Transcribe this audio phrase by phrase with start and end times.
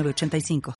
[0.00, 0.74] 85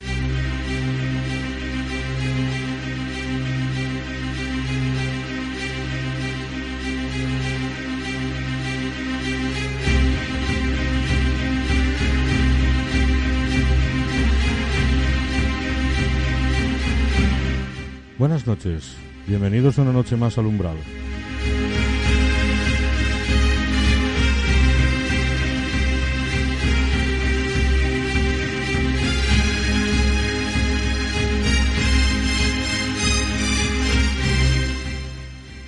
[18.18, 20.46] Buenas noches, bienvenidos a una noche más al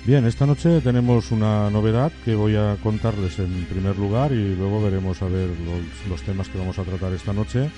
[0.05, 4.79] Bien, esta noche tenemos una novedad que voy a contarles en primer lugar y luego
[4.79, 5.49] veremos a ver
[6.07, 7.71] los, temas que vamos a tratar esta noche.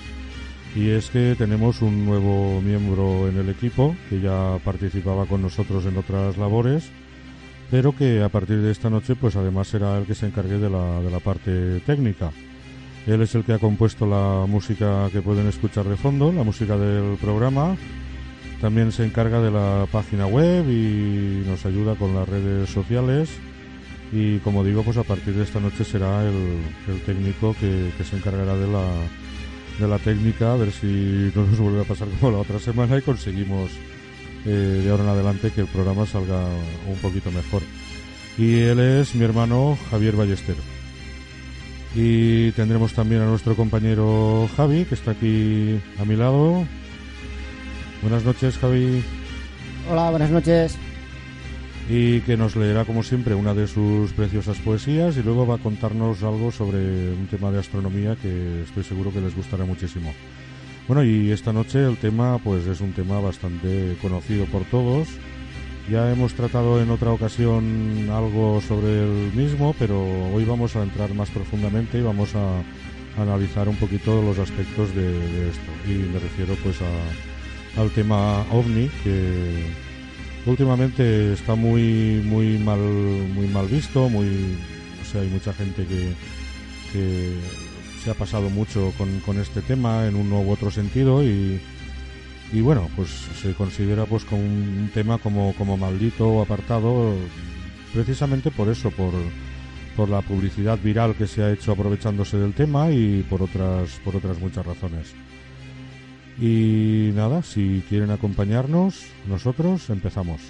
[0.76, 5.86] Y es que tenemos un nuevo miembro en el equipo que ya participaba con nosotros
[5.86, 6.90] en otras labores,
[7.70, 10.68] pero que a partir de esta noche pues además será el que se encargue de
[10.68, 12.30] la, de la parte técnica.
[13.06, 16.76] Él es el que ha compuesto la música que pueden escuchar de fondo, la música
[16.76, 17.74] del programa,
[18.60, 23.30] también se encarga de la página web y nos ayuda con las redes sociales.
[24.12, 28.56] Y como digo, pues a partir de esta noche será el, técnico que, se encargará
[28.56, 28.84] de la,
[29.78, 32.96] de la técnica, a ver si no nos vuelve a pasar como la otra semana
[32.96, 33.70] y conseguimos
[34.46, 36.42] eh, de ahora en adelante que el programa salga
[36.88, 37.62] un poquito mejor.
[38.38, 40.56] Y él es mi hermano Javier Ballester.
[41.94, 46.64] Y tendremos también a nuestro compañero Javi, que está aquí a mi lado.
[48.00, 49.02] Buenas noches, Javi.
[49.90, 50.78] Hola, buenas noches.
[51.88, 55.58] Y que nos leerá, como siempre, una de sus preciosas poesías y luego va a
[55.58, 56.78] contarnos algo sobre
[57.12, 60.12] un tema de astronomía que estoy seguro que les gustará muchísimo.
[60.86, 65.08] Bueno, y esta noche el tema, pues es un tema bastante conocido por todos.
[65.90, 70.00] Ya hemos tratado en otra ocasión algo sobre el mismo, pero
[70.32, 72.62] hoy vamos a entrar más profundamente y vamos a
[73.20, 75.72] analizar un poquito los aspectos de, de esto.
[75.86, 77.37] Y me refiero pues a,
[77.78, 79.66] al tema ovni que
[80.46, 84.58] últimamente está muy muy mal muy mal visto muy
[85.00, 86.14] o sea hay mucha gente que,
[88.02, 91.60] se ha pasado mucho con, este tema en un u otro sentido y,
[92.52, 93.10] y bueno pues
[93.42, 97.14] se considera pues como un tema como como maldito o apartado
[97.92, 99.12] precisamente por eso por
[99.96, 104.16] por la publicidad viral que se ha hecho aprovechándose del tema y por otras por
[104.16, 105.14] otras muchas razones.
[106.40, 110.40] Y nada, si quieren acompañarnos, nosotros empezamos.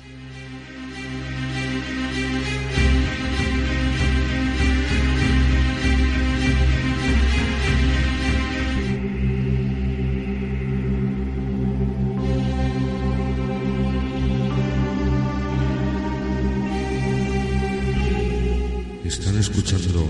[19.04, 20.06] Están escuchando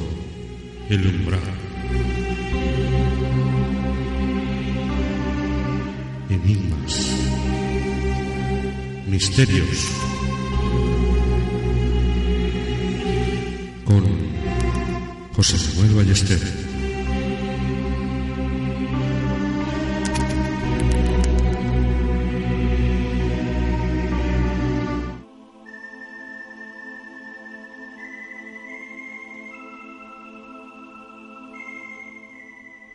[0.91, 1.68] el umbral.
[9.29, 9.89] Misterios,
[13.85, 14.05] con
[15.35, 16.15] José Manuel.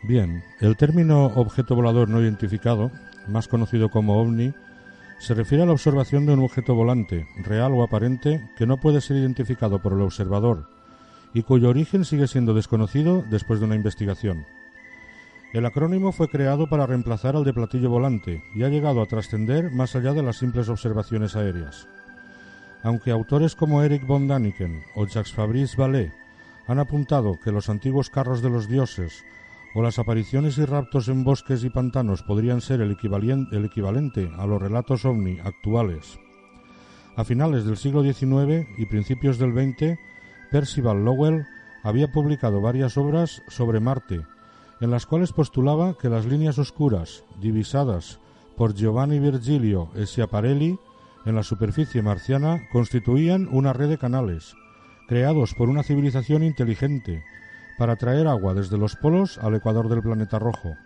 [0.02, 2.90] Bien, el término objeto volador no identificado
[3.26, 4.52] más conocido como ovni,
[5.18, 9.00] se refiere a la observación de un objeto volante, real o aparente, que no puede
[9.00, 10.68] ser identificado por el observador
[11.34, 14.46] y cuyo origen sigue siendo desconocido después de una investigación.
[15.52, 19.70] El acrónimo fue creado para reemplazar al de platillo volante y ha llegado a trascender
[19.70, 21.88] más allá de las simples observaciones aéreas.
[22.82, 26.12] Aunque autores como Eric von Daniken o Jacques Fabrice Vallée
[26.66, 29.24] han apuntado que los antiguos carros de los dioses
[29.74, 34.62] o las apariciones y raptos en bosques y pantanos podrían ser el, equivalente a los
[34.62, 36.18] relatos ovni actuales.
[37.16, 39.98] A finales del siglo XIX y principios del XX,
[40.50, 41.46] Percival Lowell
[41.82, 44.22] había publicado varias obras sobre Marte,
[44.80, 48.20] en las cuales postulaba que las líneas oscuras, divisadas
[48.56, 50.78] por Giovanni Virgilio e Schiaparelli
[51.26, 54.54] en la superficie marciana, constituían una red de canales,
[55.08, 57.24] creados por una civilización inteligente,
[57.78, 60.76] para traer agua desde los polos al ecuador del planeta rojo.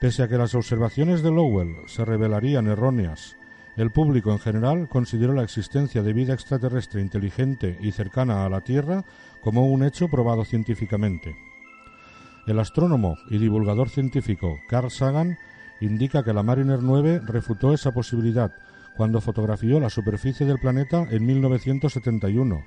[0.00, 3.36] Pese a que las observaciones de Lowell se revelarían erróneas,
[3.76, 8.62] el público en general consideró la existencia de vida extraterrestre inteligente y cercana a la
[8.62, 9.04] Tierra
[9.40, 11.36] como un hecho probado científicamente.
[12.46, 15.38] El astrónomo y divulgador científico Carl Sagan
[15.80, 18.52] indica que la Mariner 9 refutó esa posibilidad
[18.96, 22.62] cuando fotografió la superficie del planeta en 1971.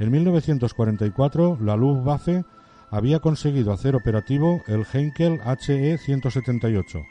[0.00, 2.46] En 1944, la Luftwaffe
[2.90, 7.06] había conseguido hacer operativo el Heinkel HE-178.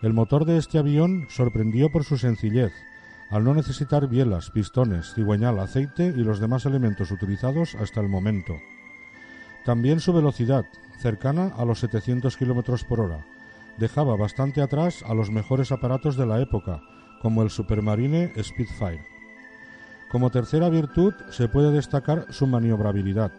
[0.00, 2.72] El motor de este avión sorprendió por su sencillez,
[3.30, 8.56] al no necesitar bielas, pistones, cigüeñal, aceite y los demás elementos utilizados hasta el momento.
[9.66, 10.64] También su velocidad,
[11.00, 13.26] cercana a los 700 km por hora,
[13.76, 16.80] dejaba bastante atrás a los mejores aparatos de la época,
[17.20, 19.11] como el Supermarine Spitfire.
[20.12, 23.32] Como tercera virtud se puede destacar su maniobrabilidad.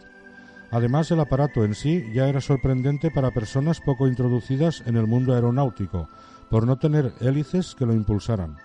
[0.71, 5.35] Además, el aparato en sí ya era sorprendente para personas poco introducidas en el mundo
[5.35, 6.09] aeronáutico,
[6.49, 8.57] por no tener hélices que lo impulsaran.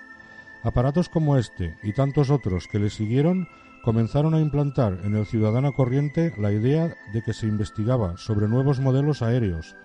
[0.62, 3.46] Aparatos como este y tantos otros que le siguieron
[3.84, 8.80] comenzaron a implantar en el ciudadano corriente la idea de que se investigaba sobre nuevos
[8.80, 9.76] modelos aéreos,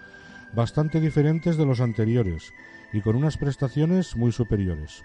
[0.56, 2.54] bastante diferentes de los anteriores
[2.94, 5.04] y con unas prestaciones muy superiores.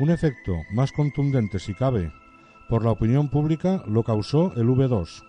[0.00, 2.10] Un efecto más contundente, si cabe,
[2.70, 5.22] por la opinión pública lo causó el V-2,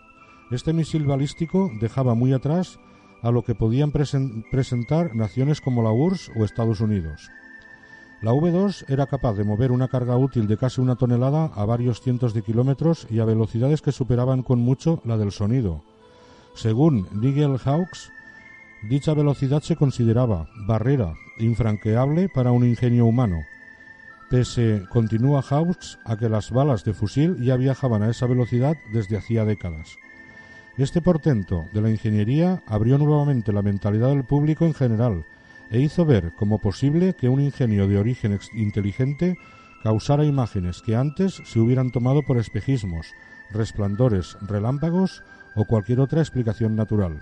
[0.50, 2.80] este misil balístico dejaba muy atrás
[3.22, 7.30] a lo que podían presentar naciones como la URSS o Estados Unidos.
[8.22, 12.00] La V2 era capaz de mover una carga útil de casi una tonelada a varios
[12.00, 15.84] cientos de kilómetros y a velocidades que superaban con mucho la del sonido.
[16.54, 18.10] Según Nigel Hawks,
[18.90, 23.42] dicha velocidad se consideraba barrera infranqueable para un ingenio humano.
[24.32, 29.18] Pese, continúa Hawks, a que las balas de fusil ya viajaban a esa velocidad desde
[29.18, 29.98] hacía décadas.
[30.78, 35.26] Este portento de la ingeniería abrió nuevamente la mentalidad del público en general
[35.70, 39.36] e hizo ver como posible que un ingenio de origen inteligente
[39.84, 43.08] causara imágenes que antes se hubieran tomado por espejismos,
[43.52, 45.26] resplandores, relámpagos
[45.56, 47.22] o cualquier otra explicación natural.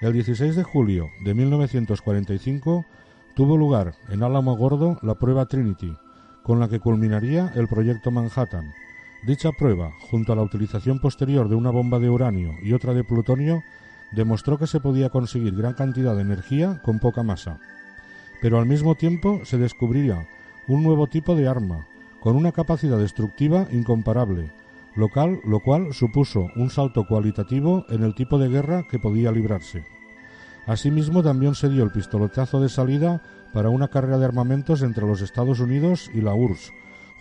[0.00, 2.86] El 16 de julio de 1945
[3.34, 5.94] tuvo lugar en Álamo Gordo la prueba Trinity,
[6.42, 8.72] con la que culminaría el proyecto Manhattan,
[9.22, 13.04] Dicha prueba, junto a la utilización posterior de una bomba de uranio y otra de
[13.04, 13.62] plutonio,
[14.12, 17.60] demostró que se podía conseguir gran cantidad de energía con poca masa.
[18.40, 20.26] Pero al mismo tiempo se descubría
[20.68, 21.86] un nuevo tipo de arma,
[22.20, 24.50] con una capacidad destructiva incomparable,
[24.96, 29.84] local, lo cual supuso un salto cualitativo en el tipo de guerra que podía librarse.
[30.70, 33.20] Asimismo, también se dio el pistoletazo de salida
[33.52, 36.72] para una carrera de armamentos entre los Estados Unidos y la URSS,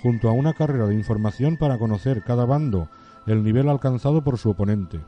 [0.03, 2.89] junto a una carrera de información para conocer cada bando
[3.25, 4.99] el nivel alcanzado por su oponente.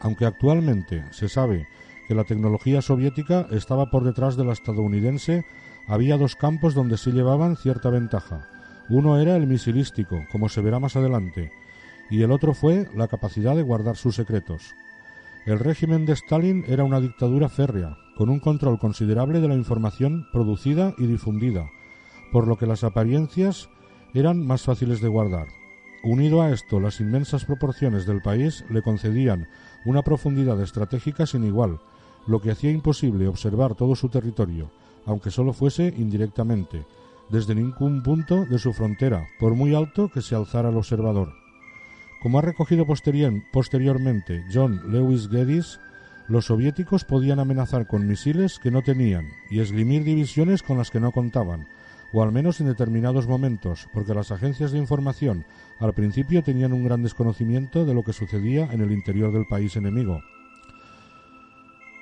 [0.00, 1.66] Aunque actualmente se sabe
[2.06, 5.44] que la tecnología soviética estaba por detrás de la estadounidense,
[5.88, 8.46] había dos campos donde sí llevaban cierta ventaja.
[8.88, 11.50] Uno era el misilístico, como se verá más adelante,
[12.08, 14.76] y el otro fue la capacidad de guardar sus secretos.
[15.46, 20.26] El régimen de Stalin era una dictadura férrea, con un control considerable de la información
[20.32, 21.70] producida y difundida,
[22.32, 23.68] por lo que las apariencias
[24.12, 25.46] eran más fáciles de guardar.
[26.02, 29.46] Unido a esto, las inmensas proporciones del país le concedían
[29.84, 31.78] una profundidad estratégica sin igual,
[32.26, 34.72] lo que hacía imposible observar todo su territorio,
[35.04, 36.84] aunque solo fuese indirectamente,
[37.30, 41.45] desde ningún punto de su frontera, por muy alto que se alzara el observador.
[42.20, 45.78] Como ha recogido posteriormente John Lewis Geddes,
[46.28, 50.98] los soviéticos podían amenazar con misiles que no tenían y esgrimir divisiones con las que
[50.98, 51.68] no contaban,
[52.12, 55.44] o al menos en determinados momentos, porque las agencias de información
[55.78, 59.76] al principio tenían un gran desconocimiento de lo que sucedía en el interior del país
[59.76, 60.20] enemigo.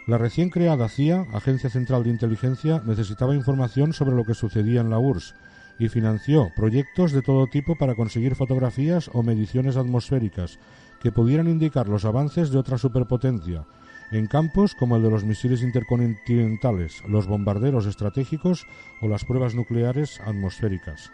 [0.07, 4.91] La recién creada CIA, Agencia Central de Inteligencia, necesitaba información sobre lo que sucedía en
[4.91, 5.35] la URSS
[5.79, 10.59] y financió proyectos de todo tipo para conseguir fotografías o mediciones atmosféricas
[11.01, 13.67] que pudieran indicar los avances de otra superpotencia,
[14.11, 18.67] en campos como el de los misiles intercontinentales, los bombarderos estratégicos
[19.01, 21.13] o las pruebas nucleares atmosféricas.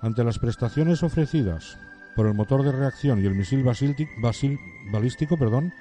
[0.00, 1.78] Ante las prestaciones ofrecidas
[2.16, 3.64] por el motor de reacción y el misil
[4.92, 5.72] balístico, perdón,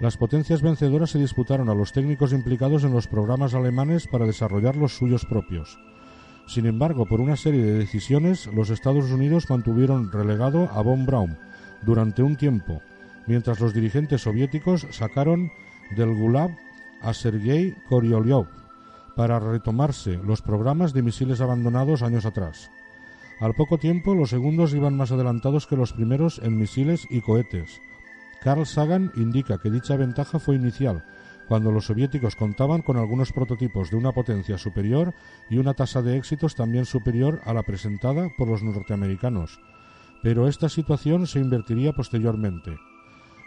[0.00, 4.76] las potencias vencedoras se disputaron a los técnicos implicados en los programas alemanes para desarrollar
[4.76, 5.78] los suyos propios.
[6.46, 11.36] Sin embargo, por una serie de decisiones, los Estados Unidos mantuvieron relegado a von Braun
[11.82, 12.82] durante un tiempo,
[13.26, 15.50] mientras los dirigentes soviéticos sacaron
[15.96, 16.56] del Gulag
[17.02, 18.46] a Sergei Koryolyov
[19.16, 22.70] para retomarse los programas de misiles abandonados años atrás.
[23.40, 27.80] Al poco tiempo, los segundos iban más adelantados que los primeros en misiles y cohetes.
[28.40, 31.04] Carl Sagan indica que dicha ventaja fue inicial,
[31.48, 35.14] cuando los soviéticos contaban con algunos prototipos de una potencia superior
[35.48, 39.60] y una tasa de éxitos también superior a la presentada por los norteamericanos.
[40.22, 42.76] Pero esta situación se invertiría posteriormente.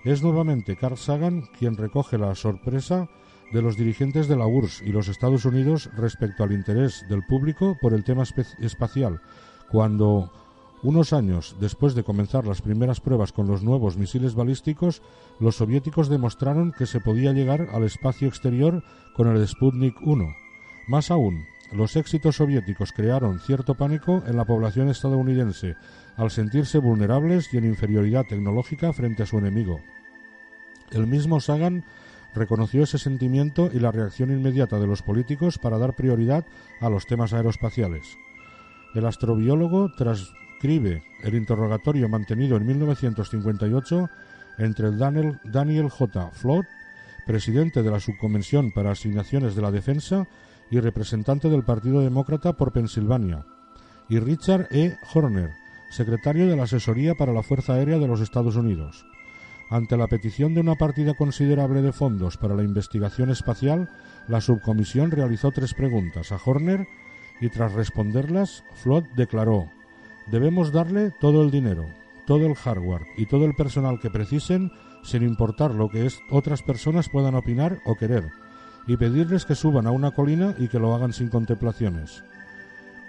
[0.05, 3.09] Es nuevamente Carl Sagan quien recoge la sorpresa
[3.51, 7.77] de los dirigentes de la URSS y los Estados Unidos respecto al interés del público
[7.81, 8.23] por el tema
[8.59, 9.21] espacial,
[9.69, 10.31] cuando
[10.81, 15.01] unos años después de comenzar las primeras pruebas con los nuevos misiles balísticos,
[15.39, 18.83] los soviéticos demostraron que se podía llegar al espacio exterior
[19.15, 20.35] con el Sputnik 1.
[20.87, 25.75] Más aún, los éxitos soviéticos crearon cierto pánico en la población estadounidense
[26.17, 29.79] al sentirse vulnerables y en inferioridad tecnológica frente a su enemigo.
[30.91, 31.85] El mismo Sagan
[32.33, 36.45] reconoció ese sentimiento y la reacción inmediata de los políticos para dar prioridad
[36.81, 38.17] a los temas aeroespaciales.
[38.95, 44.09] El astrobiólogo, tras escribe el interrogatorio mantenido en 1958
[44.57, 46.31] entre Daniel, Daniel J.
[46.33, 46.65] Flood,
[47.25, 50.27] presidente de la Subconvención para Asignaciones de la Defensa
[50.69, 53.45] y representante del Partido Demócrata por Pensilvania,
[54.09, 54.97] y Richard E.
[55.13, 55.51] Horner,
[55.91, 59.05] secretario de la Asesoría para la Fuerza Aérea de los Estados Unidos.
[59.69, 63.87] Ante la petición de una partida considerable de fondos para la investigación espacial,
[64.27, 66.85] la subcomisión realizó tres preguntas a Horner
[67.39, 69.69] y tras responderlas, Flood declaró
[70.31, 71.85] Debemos darle todo el dinero,
[72.27, 74.71] todo el hardware y todo el personal que precisen
[75.01, 78.29] sin importar lo que otras personas puedan opinar o querer,
[78.85, 82.23] y pedirles que suban a una colina y que lo hagan sin contemplaciones.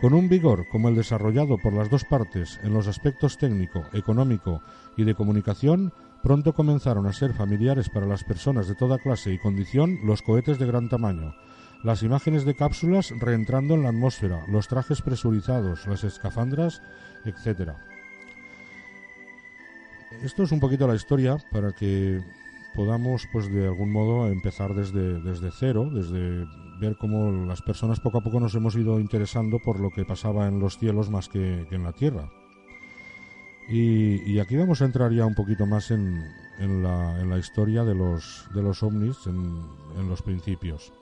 [0.00, 4.62] Con un vigor como el desarrollado por las dos partes en los aspectos técnico, económico
[4.96, 9.38] y de comunicación, pronto comenzaron a ser familiares para las personas de toda clase y
[9.38, 11.34] condición los cohetes de gran tamaño,
[11.82, 16.82] las imágenes de cápsulas reentrando en la atmósfera, los trajes presurizados, las escafandras,
[17.24, 17.72] etc.
[20.22, 22.20] Esto es un poquito la historia para que
[22.74, 26.46] podamos, pues de algún modo, empezar desde, desde cero, desde
[26.80, 30.46] ver cómo las personas poco a poco nos hemos ido interesando por lo que pasaba
[30.48, 32.30] en los cielos más que, en la tierra.
[33.68, 36.24] Y, aquí vamos a entrar ya un poquito más en,
[36.58, 39.62] en, la, en la, historia de los, de los ovnis, en,
[39.96, 40.92] en los principios.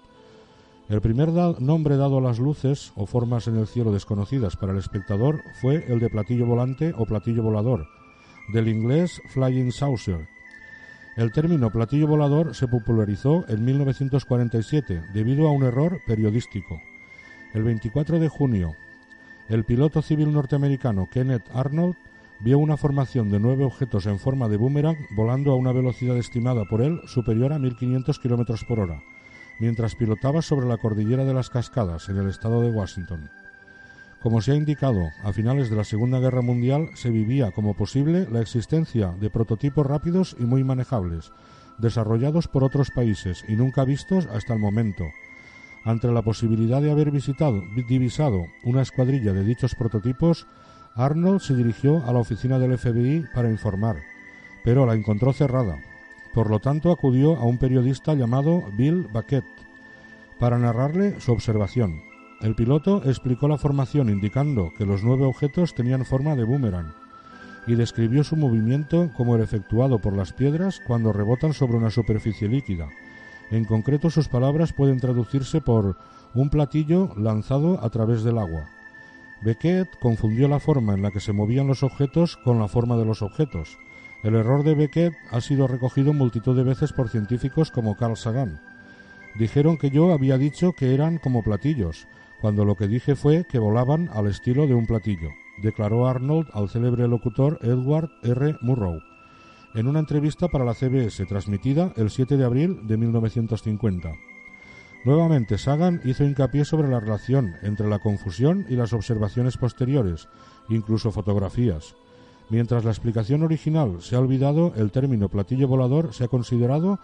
[0.89, 1.31] El primer
[1.61, 5.85] nombre dado a las luces o formas en el cielo desconocidas para el espectador fue
[5.87, 7.87] el de platillo volante o platillo volador,
[8.55, 10.29] del inglés Flying Saucer.
[11.15, 16.81] El término platillo volador se popularizó en 1947 debido a un error periodístico.
[17.53, 18.73] El 24 de junio,
[19.51, 21.97] el piloto civil norteamericano Kenneth Arnold
[22.41, 26.65] vio una formación de nueve objetos en forma de boomerang volando a una velocidad estimada
[26.65, 29.03] por él superior a 1.500 km por hora
[29.59, 33.31] mientras pilotaba sobre la cordillera de las Cascadas, en el estado de Washington.
[34.23, 38.27] Como se ha indicado, a finales de la Segunda Guerra Mundial se vivía como posible
[38.31, 41.31] la existencia de prototipos rápidos y muy manejables,
[41.79, 45.05] desarrollados por otros países y nunca vistos hasta el momento.
[45.85, 50.47] Ante la posibilidad de haber visitado, divisado una escuadrilla de dichos prototipos,
[50.97, 53.99] Arnold se dirigió a la oficina del FBI para informar,
[54.65, 55.79] pero la encontró cerrada,
[56.35, 59.45] por lo tanto, acudió a un periodista llamado Bill Baquet
[60.39, 62.03] para narrarle su observación.
[62.41, 66.93] El piloto explicó la formación indicando que los nueve objetos tenían forma de boomerang
[67.67, 72.49] y describió su movimiento como el efectuado por las piedras cuando rebotan sobre una superficie
[72.49, 72.89] líquida.
[73.51, 75.97] En concreto, sus palabras pueden traducirse por
[76.35, 78.69] un platillo lanzado a través del agua.
[79.43, 83.05] Beckett confundió la forma en la que se movían los objetos con la forma de
[83.05, 83.79] los objetos,
[84.23, 88.61] el error de Beckett ha sido recogido multitud de veces por científicos como Carl Sagan.
[89.39, 92.07] Dijeron que yo había dicho que eran como platillos,
[92.41, 95.31] cuando lo que dije fue que volaban al estilo de un platillo,
[95.63, 98.57] declaró Arnold al célebre locutor Edward R.
[98.61, 99.01] Murrow
[99.75, 104.13] en una entrevista para la CBS transmitida el 7 de abril de 1950.
[105.05, 110.29] Nuevamente, Sagan hizo hincapié sobre la relación entre la confusión y las observaciones posteriores,
[110.69, 111.95] incluso fotografías.
[112.51, 116.99] Mientras la explicación original se ha olvidado, el término platillo volador se ha considerado,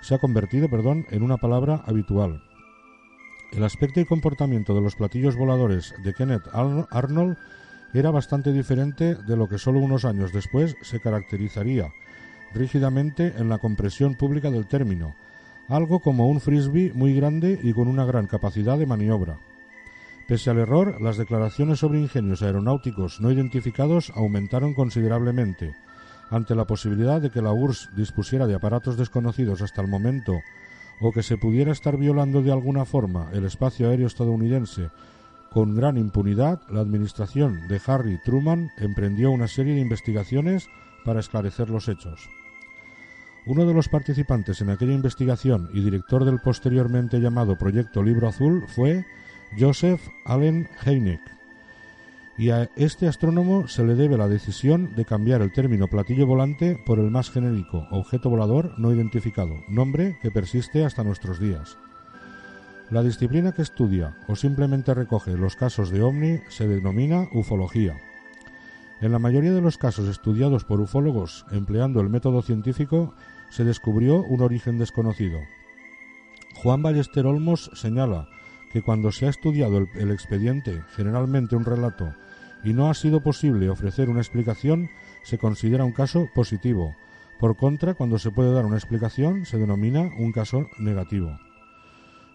[0.00, 2.42] se ha convertido, perdón, en una palabra habitual.
[3.52, 7.36] El aspecto y comportamiento de los platillos voladores de Kenneth Arnold
[7.94, 11.92] era bastante diferente de lo que solo unos años después se caracterizaría
[12.54, 15.14] rígidamente en la compresión pública del término,
[15.68, 19.38] algo como un frisbee muy grande y con una gran capacidad de maniobra.
[20.28, 25.74] Pese al error, las declaraciones sobre ingenios aeronáuticos no identificados aumentaron considerablemente.
[26.28, 30.38] Ante la posibilidad de que la URSS dispusiera de aparatos desconocidos hasta el momento
[31.00, 34.90] o que se pudiera estar violando de alguna forma el espacio aéreo estadounidense
[35.50, 40.68] con gran impunidad, la administración de Harry Truman emprendió una serie de investigaciones
[41.06, 42.28] para esclarecer los hechos.
[43.46, 48.64] Uno de los participantes en aquella investigación y director del posteriormente llamado Proyecto Libro Azul
[48.68, 49.06] fue
[49.56, 51.20] Joseph Allen Hynek.
[52.36, 56.80] Y a este astrónomo se le debe la decisión de cambiar el término platillo volante
[56.86, 61.76] por el más genérico objeto volador no identificado, nombre que persiste hasta nuestros días.
[62.90, 67.96] La disciplina que estudia o simplemente recoge los casos de ovni se denomina ufología.
[69.00, 73.14] En la mayoría de los casos estudiados por ufólogos empleando el método científico,
[73.50, 75.40] se descubrió un origen desconocido.
[76.54, 78.28] Juan Ballester Olmos señala
[78.72, 82.14] que cuando se ha estudiado el, expediente, generalmente un relato,
[82.64, 84.90] y no ha sido posible ofrecer una explicación,
[85.22, 86.94] se considera un caso positivo.
[87.38, 91.38] Por contra, cuando se puede dar una explicación, se denomina un caso negativo.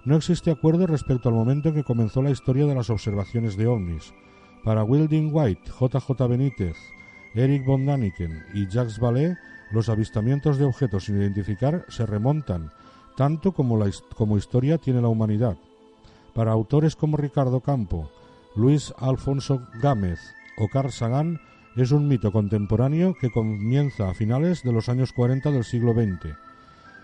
[0.05, 3.67] No existe acuerdo respecto al momento en que comenzó la historia de las observaciones de
[3.67, 4.13] ovnis.
[4.63, 6.77] Para Wilding White, JJ Benítez,
[7.35, 9.37] Eric von Daniken y Jacques Vallée,
[9.71, 12.71] los avistamientos de objetos sin identificar se remontan,
[13.17, 15.57] tanto como, la, como historia tiene la humanidad.
[16.33, 18.09] Para autores como Ricardo Campo,
[18.55, 20.19] Luis Alfonso Gámez
[20.57, 21.39] o Carl Sagan,
[21.75, 26.35] es un mito contemporáneo que comienza a finales de los años 40 del siglo XX.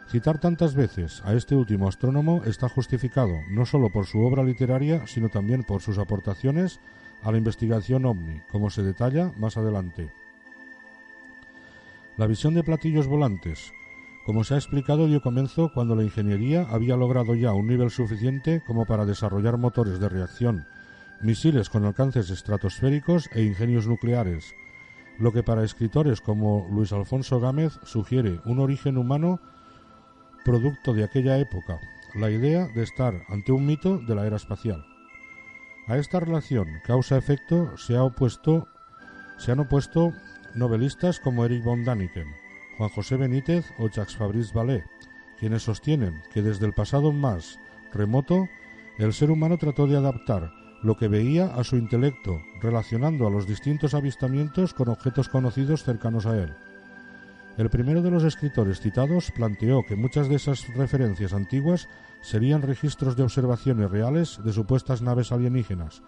[0.09, 5.05] Citar tantas veces a este último astrónomo está justificado no solo por su obra literaria,
[5.05, 6.79] sino también por sus aportaciones
[7.24, 10.12] a la investigación ovni, como se detalla más adelante.
[12.17, 13.71] La visión de platillos volantes,
[14.29, 18.62] como se ha explicado, dio comienzo cuando la ingeniería había logrado ya un nivel suficiente
[18.67, 20.67] como para desarrollar motores de reacción,
[21.19, 24.53] misiles con alcances estratosféricos e ingenios nucleares,
[25.17, 29.39] lo que para escritores como Luis Alfonso Gámez sugiere un origen humano
[30.45, 31.79] producto de aquella época,
[32.13, 34.86] la idea de estar ante un mito de la era espacial.
[35.88, 38.67] A esta relación causa-efecto se, ha opuesto,
[39.39, 40.13] se han opuesto
[40.53, 42.27] novelistas como Eric von Daniken,
[42.79, 44.86] Juan José Benítez o Jacques Fabrice Vallée,
[45.38, 47.59] quienes sostienen que desde el pasado más
[47.91, 48.48] remoto
[48.98, 53.46] el ser humano trató de adaptar lo que veía a su intelecto, relacionando a los
[53.46, 56.55] distintos avistamientos con objetos conocidos cercanos a él.
[57.57, 61.89] El primero de los escritores citados planteó que muchas de esas referencias antiguas
[62.22, 66.01] serían registros de observaciones reales de supuestas naves alienígenas,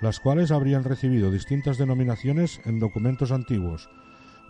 [0.00, 3.90] las cuales habrían recibido distintas denominaciones en documentos antiguos,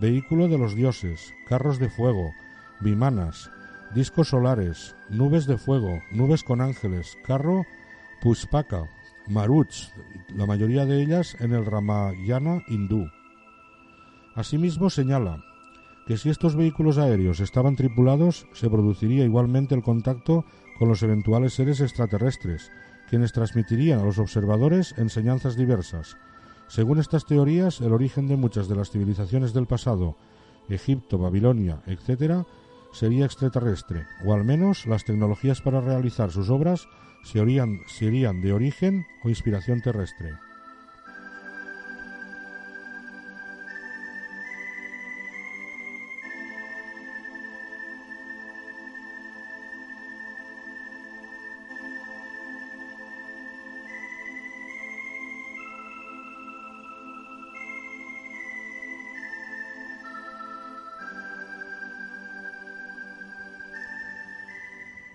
[0.02, 2.34] vehículo de los dioses, carros de fuego,
[2.80, 3.52] vimanas,
[3.94, 7.64] discos solares, nubes de fuego, nubes con ángeles, carro
[8.20, 8.90] Puspaka,
[9.28, 9.92] Maruch,
[10.34, 13.08] la mayoría de ellas en el Ramayana hindú.
[14.34, 15.44] Asimismo señala
[16.08, 20.44] que si estos vehículos aéreos estaban tripulados, se produciría igualmente el contacto
[20.80, 22.72] con los eventuales seres extraterrestres,
[23.08, 26.16] quienes transmitirían a los observadores enseñanzas diversas.
[26.72, 30.16] Según estas teorías, el origen de muchas de las civilizaciones del pasado,
[30.70, 32.46] Egipto, Babilonia, etc.,
[32.94, 36.88] sería extraterrestre, o al menos las tecnologías para realizar sus obras
[37.24, 40.32] serían, de origen o inspiración terrestre.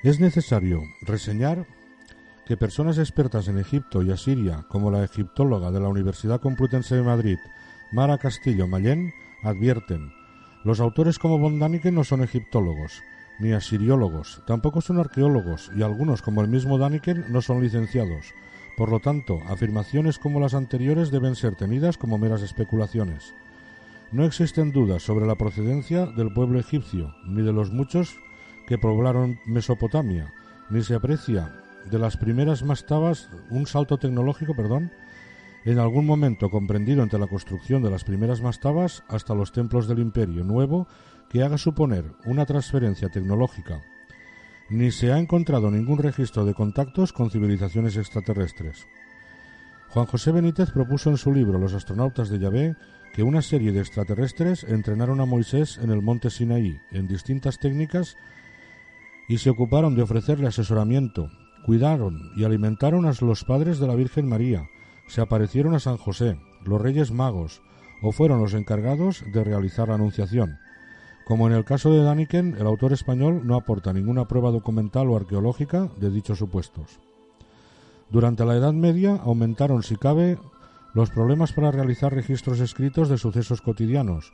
[0.08, 1.68] Es necesario reseñar
[2.46, 7.02] que personas expertas en Egipto y Asiria, como la egiptóloga de la Universidad Complutense de
[7.02, 7.38] Madrid,
[7.92, 9.12] Mara Castillo Mayén,
[9.44, 10.14] advierten
[10.64, 13.04] los autores como von Daniken no son egiptólogos,
[13.40, 18.34] ni asiriólogos, tampoco son arqueólogos y algunos como el mismo Daniken no son licenciados.
[18.78, 23.34] Por lo tanto, afirmaciones como las anteriores deben ser tenidas como meras especulaciones.
[24.14, 28.18] No existen dudas sobre la procedencia del pueblo egipcio, ni de los muchos
[28.68, 30.32] que poblaron Mesopotamia,
[30.70, 31.54] ni se aprecia
[31.90, 34.92] de las primeras mastabas un salto tecnológico, perdón,
[35.66, 40.00] en algún momento comprendido entre la construcción de las primeras mastabas hasta los templos del
[40.00, 40.88] Imperio Nuevo
[41.30, 43.82] que haga suponer una transferencia tecnológica.
[44.70, 48.86] Ni se ha encontrado ningún registro de contactos con civilizaciones extraterrestres.
[49.90, 52.76] Juan José Benítez propuso en su libro Los astronautas de Yahvé
[53.14, 58.18] que una serie de extraterrestres entrenaron a Moisés en el monte Sinaí en distintas técnicas
[59.28, 61.30] y se ocuparon de ofrecerle asesoramiento,
[61.66, 64.70] cuidaron y alimentaron a los padres de la Virgen María,
[65.08, 67.62] se aparecieron a San José, los Reyes Magos,
[68.02, 70.60] o fueron los encargados de realizar la Anunciación.
[71.26, 75.18] Como en el caso de Daniken, el autor español no aporta ninguna prueba documental o
[75.18, 77.00] arqueológica de dichos supuestos.
[78.10, 80.38] Durante la Edad Media aumentaron, si cabe,
[80.94, 84.32] los problemas para realizar registros escritos de sucesos cotidianos,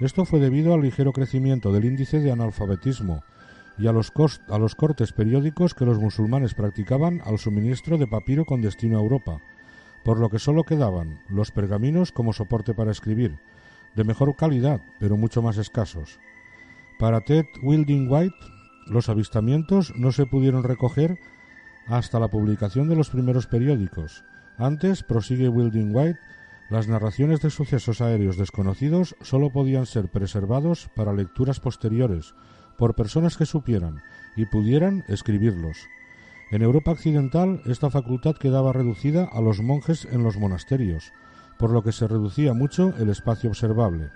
[0.00, 3.22] Esto fue debido al ligero crecimiento del índice de analfabetismo
[3.76, 8.98] y a los, cortes periódicos que los musulmanes practicaban al suministro de papiro con destino
[8.98, 9.40] a Europa,
[10.04, 13.38] por lo que sólo quedaban los pergaminos como soporte para escribir,
[13.96, 16.18] de mejor calidad, pero mucho más escasos.
[16.98, 18.36] Para Ted Wilding White,
[18.86, 21.18] los avistamientos no se pudieron recoger
[21.86, 24.24] hasta la publicación de los primeros periódicos.
[24.56, 26.20] Antes, prosigue Wilding White,
[26.70, 32.34] las narraciones de sucesos aéreos desconocidos sólo podían ser preservados para lecturas posteriores
[32.76, 34.02] por personas que supieran
[34.36, 35.88] y pudieran escribirlos.
[36.50, 41.12] En Europa occidental esta facultad quedaba reducida a los monjes en los monasterios,
[41.58, 44.10] por lo que se reducía mucho el espacio observable.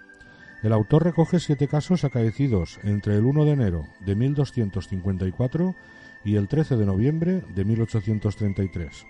[0.63, 5.75] El autor recoge siete casos acaecidos entre el 1 de enero de 1254
[6.25, 9.07] y el 13 de noviembre de 1833.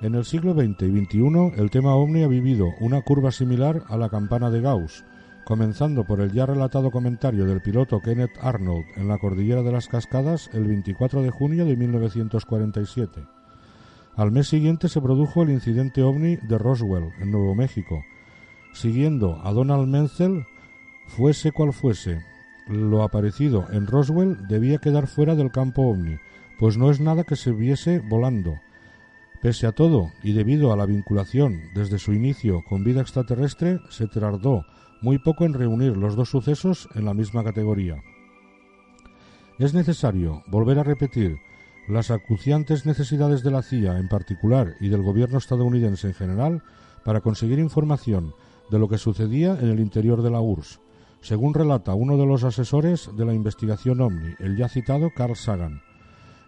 [0.00, 3.96] En el siglo XX y XXI el tema ovni ha vivido una curva similar a
[3.96, 5.04] la campana de Gauss,
[5.44, 9.88] comenzando por el ya relatado comentario del piloto Kenneth Arnold en la cordillera de las
[9.88, 13.26] Cascadas el 24 de junio de 1947.
[14.16, 18.02] Al mes siguiente se produjo el incidente ovni de Roswell, en Nuevo México.
[18.72, 20.46] Siguiendo a Donald Menzel,
[21.06, 22.24] fuese cual fuese,
[22.66, 26.16] lo aparecido en Roswell debía quedar fuera del campo ovni,
[26.58, 28.54] pues no es nada que se viese volando.
[29.42, 34.06] Pese a todo, y debido a la vinculación desde su inicio con vida extraterrestre, se
[34.06, 34.64] tardó
[35.00, 38.02] muy poco en reunir los dos sucesos en la misma categoría.
[39.58, 41.38] Es necesario volver a repetir
[41.86, 46.62] las acuciantes necesidades de la CIA en particular y del gobierno estadounidense en general
[47.04, 48.34] para conseguir información
[48.70, 50.80] de lo que sucedía en el interior de la URSS,
[51.20, 55.82] según relata uno de los asesores de la investigación OVNI, el ya citado Carl Sagan.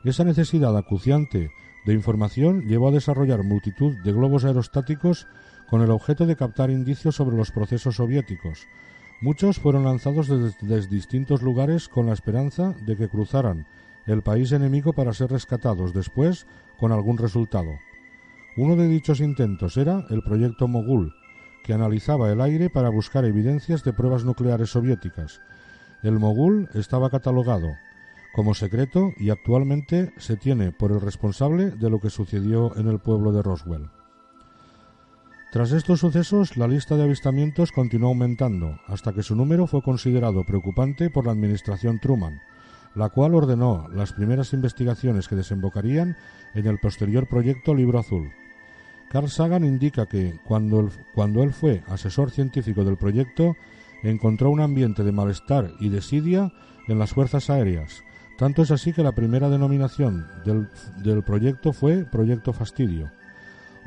[0.05, 1.51] Esa necesidad acuciante
[1.85, 5.27] de información llevó a desarrollar multitud de globos aerostáticos
[5.69, 8.67] con el objeto de captar indicios sobre los procesos soviéticos.
[9.21, 13.67] Muchos fueron lanzados desde, distintos lugares con la esperanza de que cruzaran
[14.07, 16.47] el país enemigo para ser rescatados después
[16.79, 17.71] con algún resultado.
[18.57, 21.13] Uno de dichos intentos era el proyecto Mogul,
[21.65, 25.41] que analizaba el aire para buscar evidencias de pruebas nucleares soviéticas.
[26.03, 27.69] El Mogul estaba catalogado
[28.37, 33.01] como secreto y actualmente se tiene por el responsable de lo que sucedió en el
[33.01, 33.89] pueblo de Roswell.
[35.51, 40.45] Tras estos sucesos, la lista de avistamientos continuó aumentando, hasta que su número fue considerado
[40.45, 42.43] preocupante por la administración Truman,
[42.95, 46.17] la cual ordenó las primeras investigaciones que desembocarían
[46.55, 48.33] en el posterior proyecto Libro Azul.
[49.09, 53.55] Carl Sagan indica que, cuando, él fue asesor científico del proyecto,
[54.03, 56.53] encontró un ambiente de malestar y desidia
[56.89, 58.03] en las fuerzas aéreas.
[58.37, 63.11] Tanto es así que la primera denominación del proyecto fue Proyecto Fastidio.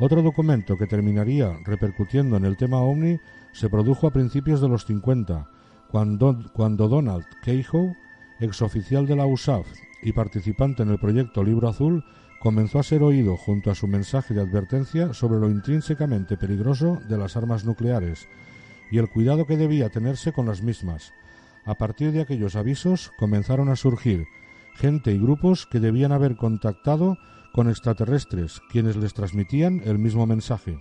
[0.01, 3.19] Otro documento que terminaría repercutiendo en el tema OVNI
[3.51, 5.49] se produjo a principios de los 50,
[5.89, 7.97] cuando, cuando Donald Keyhoe,
[8.39, 9.67] exoficial de la USAF
[10.01, 12.05] y participante en el proyecto Libro Azul,
[12.39, 17.17] comenzó a ser oído junto a su mensaje de advertencia sobre lo intrínsecamente peligroso de
[17.17, 18.29] las armas nucleares
[18.91, 21.13] y el cuidado que debía tenerse con las mismas.
[21.65, 24.27] A partir de aquellos avisos comenzaron a surgir
[24.75, 27.17] gente y grupos que debían haber contactado
[27.53, 30.79] con extraterrestres, quienes les transmitían el mismo mensaje.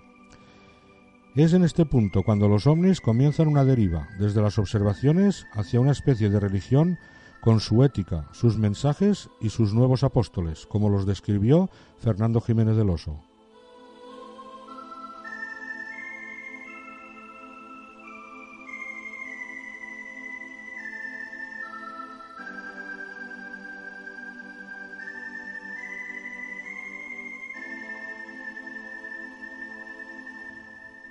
[1.35, 5.92] Es en este punto cuando los ovnis comienzan una deriva, desde las observaciones hacia una
[5.92, 6.98] especie de religión
[7.40, 12.90] con su ética, sus mensajes y sus nuevos apóstoles, como los describió Fernando Jiménez del
[12.90, 13.28] Oso.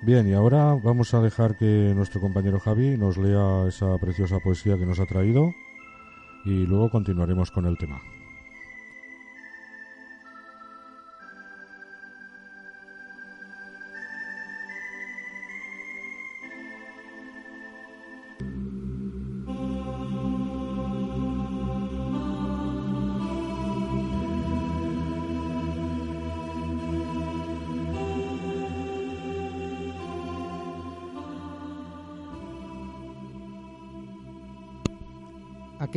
[0.07, 4.77] Bien, y ahora vamos a dejar que nuestro compañero Javi nos lea esa preciosa poesía
[4.77, 5.53] que nos ha traído
[6.45, 7.99] y luego continuaremos con el tema.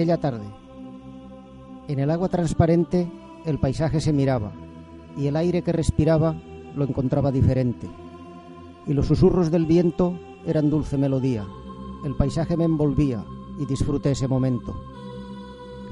[0.00, 0.46] Aquella tarde.
[1.86, 3.06] En el agua transparente
[3.44, 4.50] el paisaje se miraba
[5.14, 6.40] y el aire que respiraba
[6.74, 7.86] lo encontraba diferente.
[8.86, 11.44] Y los susurros del viento eran dulce melodía.
[12.02, 13.22] El paisaje me envolvía
[13.58, 14.74] y disfruté ese momento.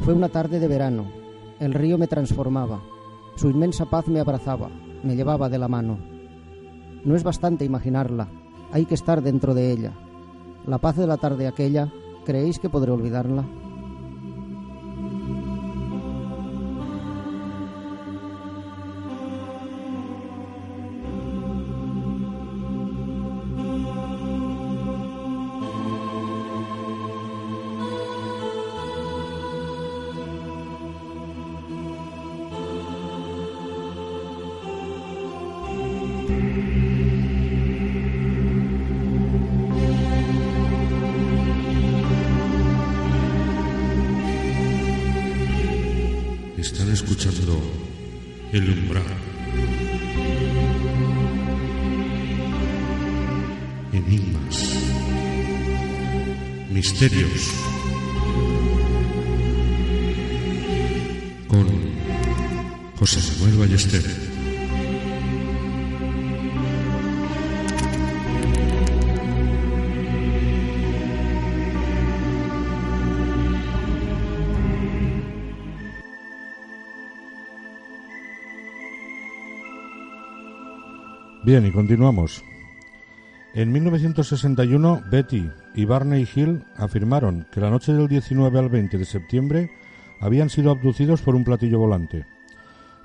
[0.01, 1.05] Fue una tarde de verano.
[1.61, 2.81] El río me transformaba.
[3.37, 4.71] Su inmensa paz me abrazaba,
[5.03, 5.99] me llevaba de la mano.
[7.05, 8.29] No es bastante imaginarla,
[8.73, 9.93] hay que estar dentro de ella.
[10.67, 11.93] La paz de la tarde aquella,
[12.25, 13.45] ¿creéis que podré olvidarla?
[56.79, 57.51] Misterios.
[61.49, 61.67] Con
[62.97, 64.05] José Manuel Ballester.
[81.43, 82.45] Bien, y continuamos.
[83.55, 89.05] En 1961, Betty y Barney Hill afirmaron que la noche del 19 al 20 de
[89.05, 89.71] septiembre
[90.21, 92.27] habían sido abducidos por un platillo volante.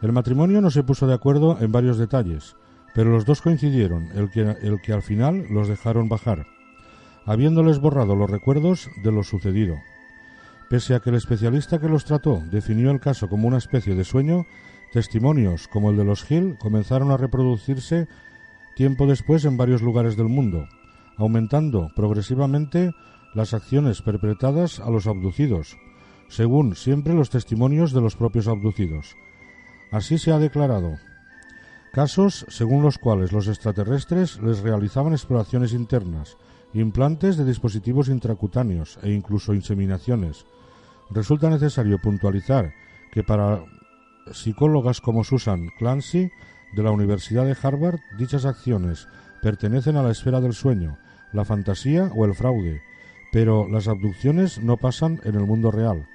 [0.02, 2.58] El matrimonio no se puso de acuerdo en varios detalles,
[2.94, 6.46] pero los dos coincidieron el que, el que al final los dejaron bajar,
[7.26, 9.78] habiéndoles borrado los recuerdos de lo sucedido.
[10.70, 14.04] Pese a que el especialista que los trató definió el caso como una especie de
[14.04, 14.46] sueño,
[14.92, 18.08] testimonios como el de los Hill comenzaron a reproducirse
[18.76, 20.68] tiempo después en varios lugares del mundo,
[21.18, 22.92] aumentando progresivamente
[23.34, 25.78] las acciones perpetradas a los abducidos,
[26.28, 29.16] según siempre los testimonios de los propios abducidos.
[29.92, 30.98] Así se ha declarado.
[31.92, 36.38] Casos según los cuales los extraterrestres les realizaban exploraciones internas,
[36.74, 40.46] implantes de dispositivos intracutáneos e incluso inseminaciones.
[41.12, 42.74] Resulta necesario puntualizar
[43.12, 43.64] que para
[44.32, 46.32] psicólogas como Susan Clancy
[46.76, 49.08] de la Universidad de Harvard, dichas acciones
[49.42, 50.98] pertenecen a la esfera del sueño,
[51.32, 52.82] la fantasía o el fraude,
[53.32, 56.08] pero las abducciones no pasan en el mundo real.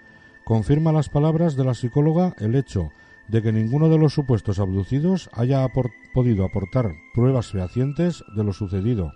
[0.45, 2.91] Confirma las palabras de la psicóloga el hecho
[3.29, 5.67] de que ninguno de los supuestos abducidos haya
[6.15, 9.13] podido aportar pruebas fehacientes de lo sucedido.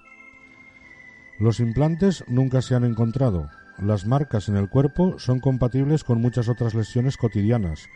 [1.39, 3.49] Los implantes nunca se han encontrado.
[3.79, 7.89] Las marcas en el cuerpo son compatibles con muchas otras lesiones cotidianas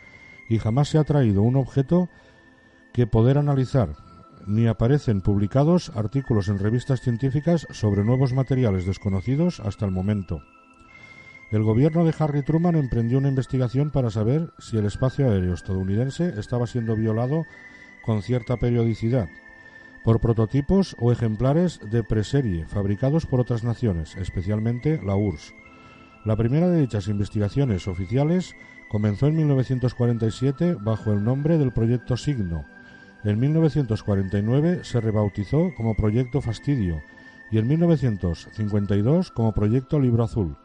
[0.49, 2.09] y jamás se ha traído un objeto
[2.97, 3.89] que poder analizar,
[4.47, 10.41] ni aparecen publicados artículos en revistas científicas sobre nuevos materiales desconocidos hasta el momento.
[11.51, 16.33] El gobierno de Harry Truman emprendió una investigación para saber si el espacio aéreo estadounidense
[16.39, 17.45] estaba siendo violado
[18.03, 19.29] con cierta periodicidad
[20.03, 25.53] por prototipos o ejemplares de preserie fabricados por otras naciones, especialmente la URSS.
[26.25, 28.55] La primera de dichas investigaciones oficiales
[28.89, 32.65] comenzó en 1947 bajo el nombre del Proyecto Signo,
[33.23, 37.01] en 1949 se rebautizó como Proyecto Fastidio
[37.51, 40.57] y en 1952 como Proyecto Libro Azul,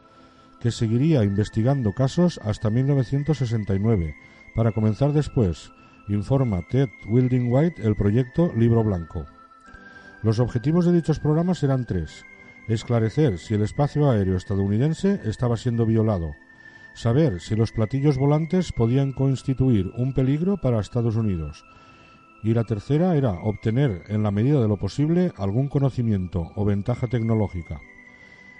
[0.61, 4.15] que seguiría investigando casos hasta 1969,
[4.55, 5.73] para comenzar después,
[6.09, 9.27] informa Ted Wilding White, el proyecto Libro Blanco.
[10.23, 12.25] Los objetivos de dichos programas eran tres.
[12.69, 16.35] Esclarecer si el espacio aéreo estadounidense estaba siendo violado.
[16.95, 21.65] Saber si los platillos volantes podían constituir un peligro para Estados Unidos
[22.42, 27.07] y la tercera era obtener, en la medida de lo posible, algún conocimiento o ventaja
[27.07, 27.81] tecnológica.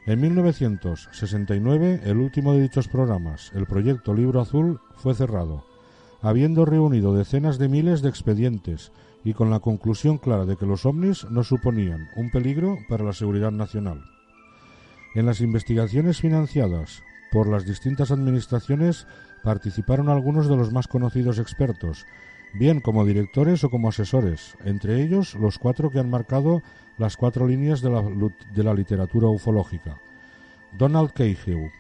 [0.07, 5.65] En 1969, el último de dichos programas, el proyecto Libro Azul, fue cerrado,
[6.21, 8.93] habiendo reunido decenas de miles de expedientes
[9.25, 13.13] y con la conclusión clara de que los ovnis no suponían un peligro para la
[13.13, 14.03] seguridad nacional.
[15.15, 19.07] En las investigaciones financiadas por las distintas administraciones
[19.43, 22.07] participaron algunos de los más conocidos expertos,
[22.55, 26.63] bien como directores o como asesores, entre ellos los cuatro que han marcado
[26.99, 28.03] las cuatro líneas de la,
[28.55, 29.99] de la literatura ufológica.
[30.79, 31.71] Donald Cahill,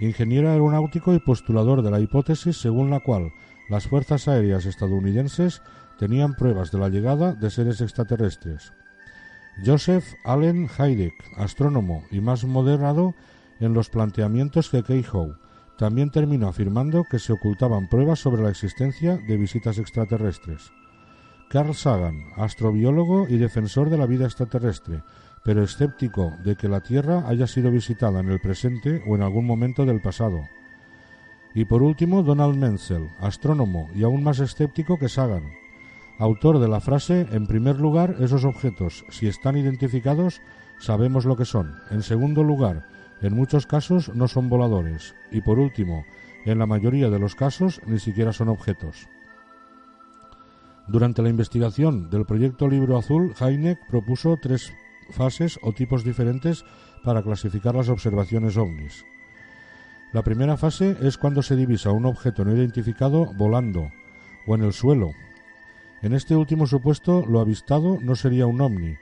[0.00, 3.32] ingeniero aeronáutico y postulador de la hipótesis según la cual
[3.68, 5.62] las fuerzas aéreas estadounidenses
[5.98, 8.72] tenían pruebas de la llegada de seres extraterrestres.
[9.64, 13.14] Joseph Allen Hynek, astrónomo y más moderado
[13.58, 15.34] en los planteamientos que Cahill,
[15.76, 20.72] también terminó afirmando que se ocultaban pruebas sobre la existencia de visitas extraterrestres.
[21.48, 25.02] Carl Sagan, astrobiólogo y defensor de la vida extraterrestre,
[25.44, 29.46] pero escéptico de que la Tierra haya sido visitada en el presente o en algún
[29.46, 30.40] momento del pasado.
[31.54, 35.44] Y por último, Donald Menzel, astrónomo y aún más escéptico que Sagan,
[36.18, 40.40] autor de la frase En primer lugar, esos objetos, si están identificados,
[40.78, 41.76] sabemos lo que son.
[41.90, 42.84] En segundo lugar,
[43.22, 45.14] en muchos casos no son voladores.
[45.30, 46.04] Y por último,
[46.44, 49.08] en la mayoría de los casos ni siquiera son objetos.
[50.88, 54.72] Durante la investigación del proyecto Libro Azul, Heineck propuso tres
[55.10, 56.64] fases o tipos diferentes
[57.04, 59.04] para clasificar las observaciones ovnis.
[60.12, 63.90] La primera fase es cuando se divisa un objeto no identificado volando
[64.46, 65.10] o en el suelo.
[66.02, 68.96] En este último supuesto, lo avistado no sería un ovni,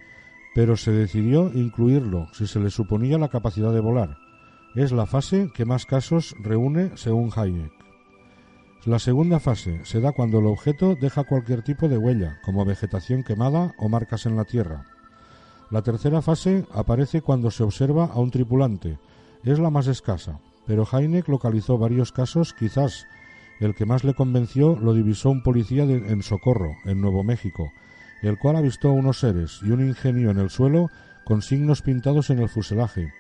[0.55, 4.17] pero se decidió incluirlo si se le suponía la capacidad de volar.
[4.75, 7.73] Es la fase que más casos reúne según Hayek.
[8.87, 13.25] La segunda fase se da cuando el objeto deja cualquier tipo de huella, como vegetación
[13.25, 14.87] quemada o marcas en la tierra.
[15.71, 18.99] La tercera fase aparece cuando se observa a un tripulante.
[19.43, 23.07] Es la más escasa, pero Heineck localizó varios casos, quizás
[23.59, 27.71] el que más le convenció lo divisó un policía en Socorro, en Nuevo México,
[28.29, 30.91] el cual avistó unos seres y un ingenio en el suelo
[31.25, 33.13] con signos pintados en el fuselaje.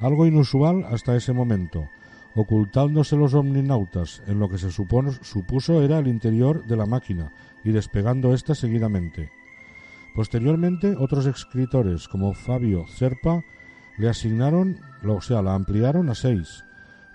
[0.00, 1.88] Algo inusual hasta ese momento,
[2.34, 7.32] ocultándose los omninautas en lo que se supuso era el interior de la máquina
[7.64, 9.30] y despegando ésta seguidamente.
[10.14, 13.42] Posteriormente, otros escritores como Fabio Serpa
[13.98, 16.64] le asignaron, o sea, la ampliaron a seis.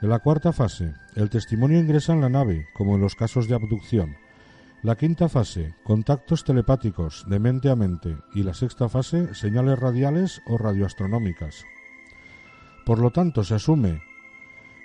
[0.01, 3.55] En la cuarta fase, el testimonio ingresa en la nave, como en los casos de
[3.55, 4.15] abducción.
[4.83, 10.41] La quinta fase, contactos telepáticos de mente a mente, y la sexta fase, señales radiales
[10.47, 11.65] o radioastronómicas.
[12.83, 14.01] Por lo tanto, se asume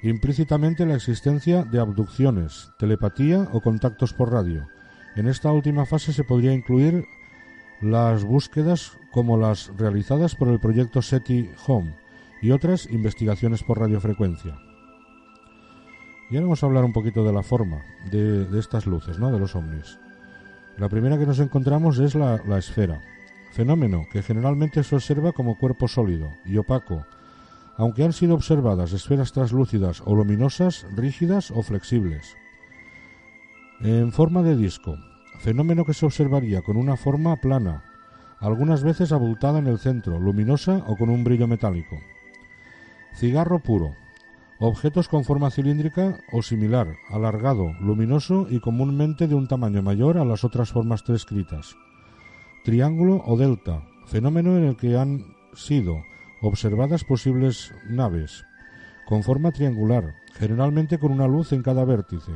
[0.03, 4.69] implícitamente la existencia de abducciones, telepatía o contactos por radio.
[5.17, 7.07] En esta última fase se podría incluir
[7.81, 11.97] las búsquedas como las realizadas por el proyecto SETI Home
[12.43, 14.59] y otras investigaciones por radiofrecuencia.
[16.29, 19.31] Y ahora vamos a hablar un poquito de la forma de, estas luces, ¿no?
[19.31, 19.99] de los ovnis.
[20.77, 23.01] La primera que nos encontramos es la, la esfera,
[23.53, 27.07] fenómeno que generalmente se observa como cuerpo sólido y opaco,
[27.77, 32.37] aunque han sido observadas esferas translúcidas o luminosas, rígidas o flexibles.
[33.81, 34.97] En forma de disco,
[35.39, 37.85] fenómeno que se observaría con una forma plana,
[38.41, 41.97] algunas veces abultada en el centro, luminosa o con un brillo metálico.
[43.15, 43.95] Cigarro puro,
[44.59, 50.25] Objetos con forma cilíndrica o similar, alargado, luminoso y comúnmente de un tamaño mayor a
[50.25, 51.77] las otras formas descritas.
[52.65, 56.03] Triángulo o delta, fenómeno en el que han sido
[56.41, 58.45] observadas posibles naves,
[59.07, 62.33] con forma triangular, generalmente con una luz en cada vértice.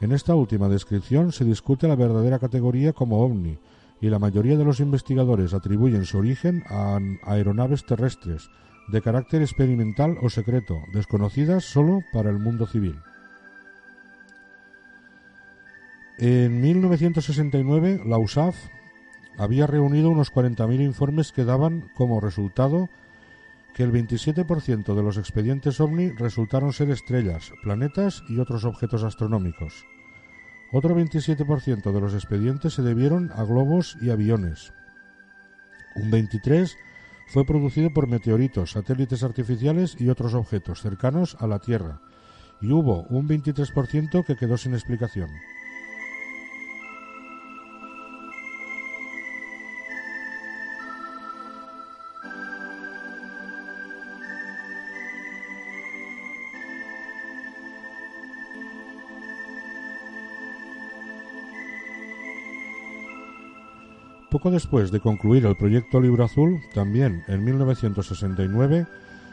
[0.00, 3.56] En esta última descripción se discute la verdadera categoría como ovni,
[4.00, 8.50] y la mayoría de los investigadores atribuyen su origen a aeronaves terrestres,
[8.88, 13.00] de carácter experimental o secreto, desconocidas solo para el mundo civil.
[16.18, 18.56] En 1969, la USAF
[19.36, 22.88] había reunido unos 40.000 informes que daban como resultado
[23.74, 29.84] que el 27% de los expedientes OVNI resultaron ser estrellas, planetas y otros objetos astronómicos.
[30.72, 34.72] Otro 27% de los expedientes se debieron a globos y aviones.
[35.94, 36.85] Un 23%
[37.26, 42.00] fue producido por meteoritos, satélites artificiales y otros objetos cercanos a la Tierra,
[42.60, 45.28] y hubo un 23% que quedó sin explicación.
[64.36, 68.86] Poco después de concluir el proyecto Libro Azul, también en 1969,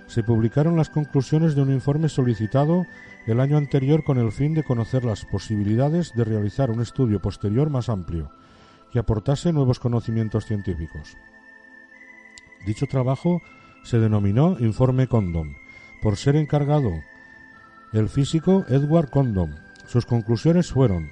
[0.07, 2.85] se publicaron las conclusiones de un informe solicitado
[3.27, 7.69] el año anterior con el fin de conocer las posibilidades de realizar un estudio posterior
[7.69, 8.31] más amplio,
[8.93, 11.17] que aportase nuevos conocimientos científicos.
[12.65, 13.41] Dicho trabajo
[13.83, 15.55] se denominó Informe Condom,
[16.01, 16.93] por ser encargado
[17.91, 19.53] el físico Edward Condom.
[19.85, 21.11] Sus conclusiones fueron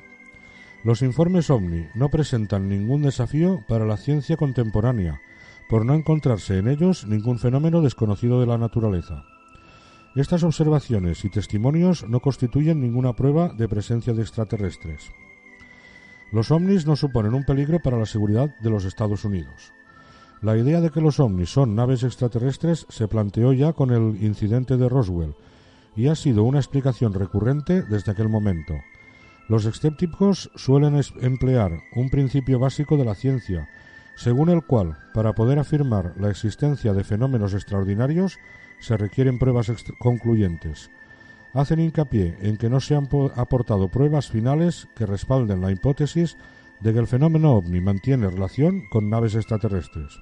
[0.83, 5.21] los informes OVNI no presentan ningún desafío para la ciencia contemporánea,
[5.69, 9.23] por no encontrarse en ellos ningún fenómeno desconocido de la naturaleza.
[10.15, 15.11] Estas observaciones y testimonios no constituyen ninguna prueba de presencia de extraterrestres.
[16.31, 19.71] Los ovnis no suponen un peligro para la seguridad de los Estados Unidos.
[20.41, 24.75] La idea de que los ovnis son naves extraterrestres se planteó ya con el incidente
[24.75, 25.35] de Roswell
[25.95, 28.73] y ha sido una explicación recurrente desde aquel momento.
[29.47, 33.69] Los escépticos suelen emplear un principio básico de la ciencia,
[34.15, 38.39] según el cual, para poder afirmar la existencia de fenómenos extraordinarios,
[38.79, 40.89] se requieren pruebas concluyentes.
[41.53, 46.37] Hacen hincapié en que no se han aportado pruebas finales que respalden la hipótesis
[46.79, 50.19] de que el fenómeno ovni mantiene relación con naves extraterrestres.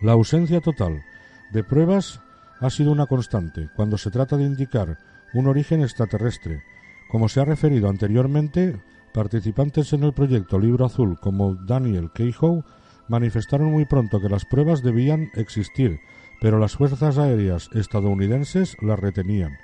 [0.00, 1.04] La ausencia total
[1.52, 2.20] de pruebas
[2.60, 4.98] ha sido una constante cuando se trata de indicar
[5.34, 6.62] un origen extraterrestre.
[7.10, 8.80] Como se ha referido anteriormente,
[9.12, 12.62] participantes en el proyecto Libro Azul como Daniel Keyhoe
[13.08, 15.98] manifestaron muy pronto que las pruebas debían existir,
[16.40, 19.58] pero las fuerzas aéreas estadounidenses las retenían.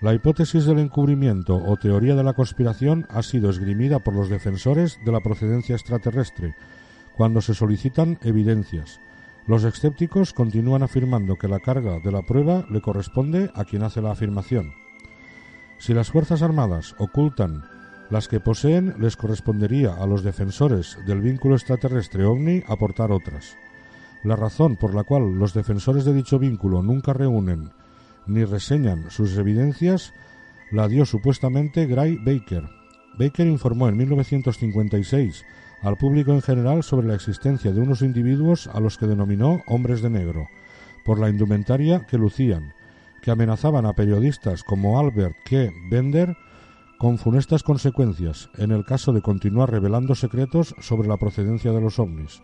[0.00, 4.98] La hipótesis del encubrimiento o teoría de la conspiración ha sido esgrimida por los defensores
[5.04, 6.54] de la procedencia extraterrestre
[7.18, 8.98] cuando se solicitan evidencias.
[9.46, 14.00] Los escépticos continúan afirmando que la carga de la prueba le corresponde a quien hace
[14.00, 14.87] la afirmación.
[15.78, 17.64] Si las Fuerzas Armadas ocultan
[18.10, 23.56] las que poseen, les correspondería a los defensores del vínculo extraterrestre ovni aportar otras.
[24.24, 27.70] La razón por la cual los defensores de dicho vínculo nunca reúnen
[28.26, 30.12] ni reseñan sus evidencias
[30.70, 32.68] la dio supuestamente Gray Baker.
[33.18, 35.44] Baker informó en 1956
[35.82, 40.02] al público en general sobre la existencia de unos individuos a los que denominó hombres
[40.02, 40.48] de negro,
[41.04, 42.74] por la indumentaria que lucían,
[43.22, 45.70] que amenazaban a periodistas como Albert K.
[45.90, 46.36] Bender
[46.98, 51.98] con funestas consecuencias en el caso de continuar revelando secretos sobre la procedencia de los
[51.98, 52.42] ovnis.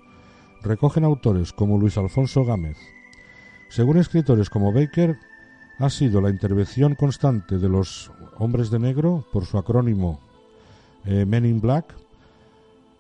[0.63, 2.79] Recogen autores como Luis Alfonso Gámez.
[3.69, 5.17] Según escritores como Baker,
[5.79, 10.21] ha sido la intervención constante de los hombres de negro, por su acrónimo
[11.05, 11.95] eh, Men in Black,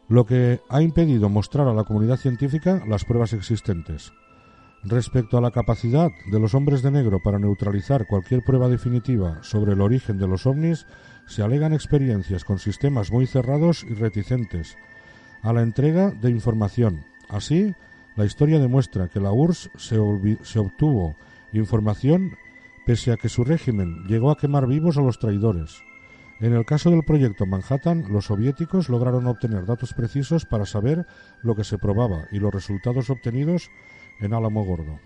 [0.08, 4.12] lo que ha impedido mostrar a la comunidad científica las pruebas existentes.
[4.86, 9.72] Respecto a la capacidad de los hombres de negro para neutralizar cualquier prueba definitiva sobre
[9.72, 10.86] el origen de los ovnis,
[11.26, 14.76] se alegan experiencias con sistemas muy cerrados y reticentes
[15.40, 17.06] a la entrega de información.
[17.30, 17.74] Así,
[18.14, 19.96] la historia demuestra que la URSS se,
[20.42, 21.16] se obtuvo
[21.54, 22.36] información
[22.84, 25.82] pese a que su régimen llegó a quemar vivos a los traidores.
[26.40, 31.06] En el caso del proyecto Manhattan, los soviéticos lograron obtener datos precisos para saber
[31.42, 33.70] lo que se probaba y los resultados obtenidos
[34.20, 34.98] en Álamo Gordo.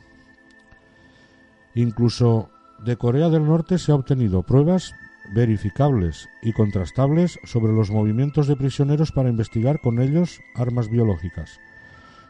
[1.75, 2.51] Incluso
[2.85, 4.95] de Corea del Norte se ha obtenido pruebas
[5.33, 11.61] verificables y contrastables sobre los movimientos de prisioneros para investigar con ellos armas biológicas.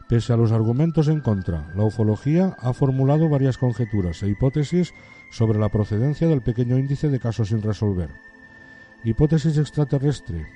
[0.09, 4.93] Pese a los argumentos en contra, la ufología ha formulado varias conjeturas e hipótesis
[5.29, 8.09] sobre la procedencia del pequeño índice de casos sin resolver.
[9.03, 10.47] Hipótesis extraterrestre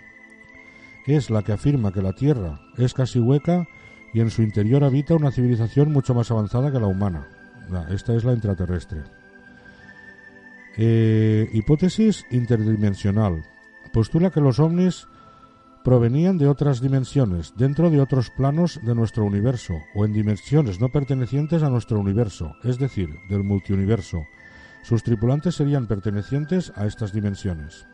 [1.05, 3.67] es la que afirma que la Tierra es casi hueca
[4.13, 7.27] y en su interior habita una civilización mucho más avanzada que la humana.
[7.89, 9.01] Esta es la intraterrestre.
[10.77, 13.43] Eh, hipótesis interdimensional.
[13.91, 15.07] Postula que los ovnis
[15.83, 20.89] provenían de otras dimensiones, dentro de otros planos de nuestro universo, o en dimensiones no
[20.89, 24.23] pertenecientes a nuestro universo, es decir, del multiuniverso,
[24.83, 27.87] sus tripulantes serían pertenecientes a estas dimensiones.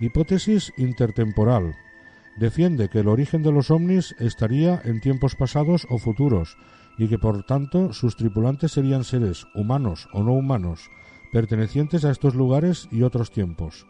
[0.00, 1.74] Hipótesis intertemporal.
[2.36, 6.56] Defiende que el origen de los ovnis estaría en tiempos pasados o futuros
[6.98, 10.90] y que por tanto sus tripulantes serían seres humanos o no humanos,
[11.32, 13.86] pertenecientes a estos lugares y otros tiempos,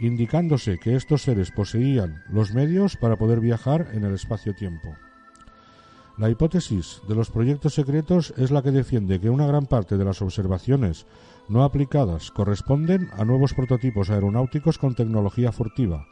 [0.00, 4.94] indicándose que estos seres poseían los medios para poder viajar en el espacio-tiempo.
[6.16, 10.04] La hipótesis de los proyectos secretos es la que defiende que una gran parte de
[10.04, 11.06] las observaciones
[11.48, 16.06] no aplicadas corresponden a nuevos prototipos aeronáuticos con tecnología furtiva,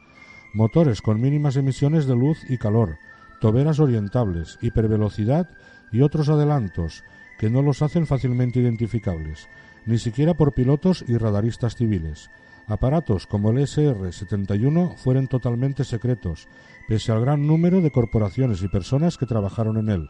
[0.53, 2.97] motores con mínimas emisiones de luz y calor,
[3.41, 5.49] toberas orientables, hipervelocidad
[5.91, 7.03] y otros adelantos
[7.37, 9.49] que no los hacen fácilmente identificables,
[9.85, 12.29] ni siquiera por pilotos y radaristas civiles.
[12.67, 16.47] Aparatos como el SR-71 fueron totalmente secretos,
[16.87, 20.09] pese al gran número de corporaciones y personas que trabajaron en él,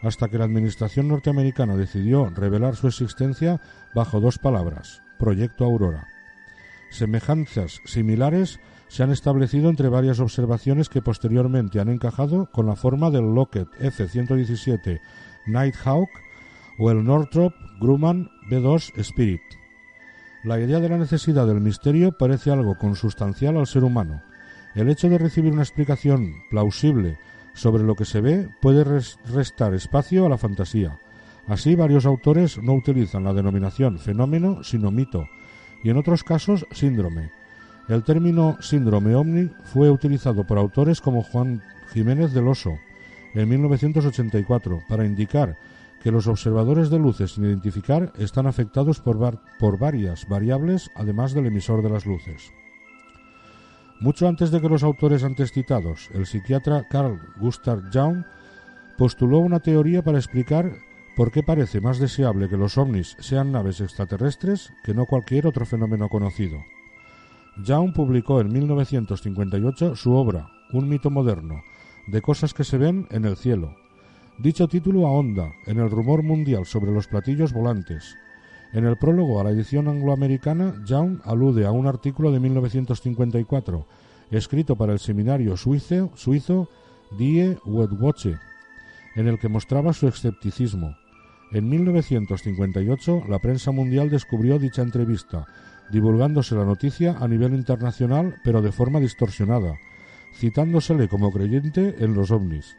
[0.00, 3.60] hasta que la Administración norteamericana decidió revelar su existencia
[3.94, 6.08] bajo dos palabras, Proyecto Aurora.
[6.90, 8.58] Semejanzas similares
[8.92, 13.68] se han establecido entre varias observaciones que posteriormente han encajado con la forma del Lockheed
[13.80, 15.00] F-117
[15.46, 16.10] Nighthawk
[16.78, 19.40] o el Northrop Grumman B-2 Spirit.
[20.44, 24.20] La idea de la necesidad del misterio parece algo consustancial al ser humano,
[24.74, 27.16] el hecho de recibir una explicación plausible
[27.54, 31.00] sobre lo que se ve puede restar espacio a la fantasía.
[31.46, 35.26] Así, varios autores no utilizan la denominación fenómeno sino mito,
[35.82, 37.41] y en otros casos síndrome.
[37.88, 41.62] El término síndrome omni fue utilizado por autores como Juan
[41.92, 42.78] Jiménez del Oso
[43.34, 45.56] en 1984 para indicar
[46.02, 51.46] que los observadores de luces sin identificar están afectados por, por varias variables además del
[51.46, 52.52] emisor de las luces.
[54.00, 58.24] Mucho antes de que los autores antes citados, el psiquiatra Carl Gustav Jung
[58.98, 60.72] postuló una teoría para explicar
[61.14, 65.66] por qué parece más deseable que los ovnis sean naves extraterrestres que no cualquier otro
[65.66, 66.64] fenómeno conocido.
[67.66, 71.62] Jung publicó en 1958 su obra Un mito moderno,
[72.06, 73.76] de cosas que se ven en el cielo,
[74.38, 78.16] Dicho título ahonda en el rumor mundial sobre los platillos volantes.
[78.72, 83.86] En el prólogo a la edición angloamericana, Young alude a un artículo de 1954,
[84.30, 86.68] escrito para el seminario suizo,
[87.18, 88.36] Die Wetwatche,
[89.14, 90.96] en el que mostraba su escepticismo.
[91.52, 95.46] En 1958, la prensa mundial descubrió dicha entrevista,
[95.92, 99.78] divulgándose la noticia a nivel internacional, pero de forma distorsionada,
[100.34, 102.76] citándosele como creyente en los ovnis.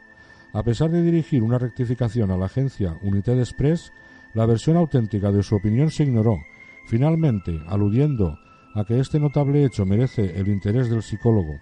[0.52, 3.92] A pesar de dirigir una rectificación a la agencia United Express,
[4.34, 6.38] la versión auténtica de su opinión se ignoró.
[6.86, 8.36] Finalmente, aludiendo
[8.74, 11.60] a que este notable hecho merece el interés del psicólogo.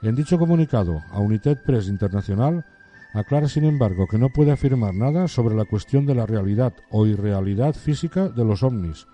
[0.00, 2.64] En dicho comunicado a United Press Internacional,
[3.12, 7.06] aclara sin embargo que no puede afirmar nada sobre la cuestión de la realidad o
[7.06, 9.06] irrealidad física de los ovnis,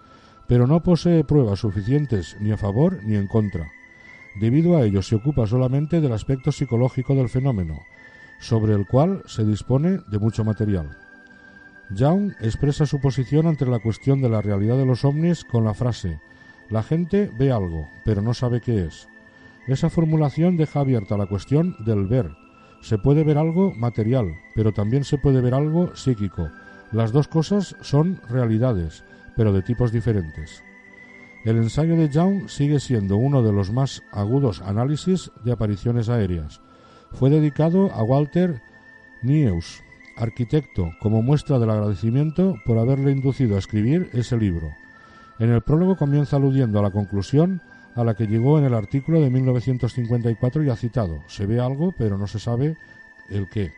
[0.49, 3.71] pero no posee pruebas suficientes ni a favor ni en contra.
[4.41, 7.83] Debido a ello se ocupa solamente del aspecto psicológico del fenómeno,
[8.41, 10.97] sobre el cual se dispone de mucho material.
[11.91, 15.73] Young expresa su posición ante la cuestión de la realidad de los ovnis con la
[15.73, 16.21] frase
[16.71, 19.09] La gente ve algo, pero no sabe qué es.
[19.67, 22.31] Esa formulación deja abierta la cuestión del ver.
[22.81, 26.51] Se puede ver algo material, pero también se puede ver algo psíquico.
[26.93, 29.05] Las dos cosas son realidades,
[29.39, 30.65] pero de tipos diferentes.
[31.45, 36.61] El ensayo de Young sigue siendo uno de los más agudos análisis de apariciones aéreas,
[37.13, 38.61] fue dedicado a Walter
[39.23, 39.81] Nieus,
[40.17, 44.73] arquitecto, como muestra del agradecimiento por haberle inducido a escribir ese libro.
[45.39, 47.63] En el prólogo comienza aludiendo a la conclusión
[47.95, 51.21] a la que llegó en el artículo de 1954 ya citado.
[51.29, 52.77] Se ve algo, pero no se sabe
[53.31, 53.73] el qué.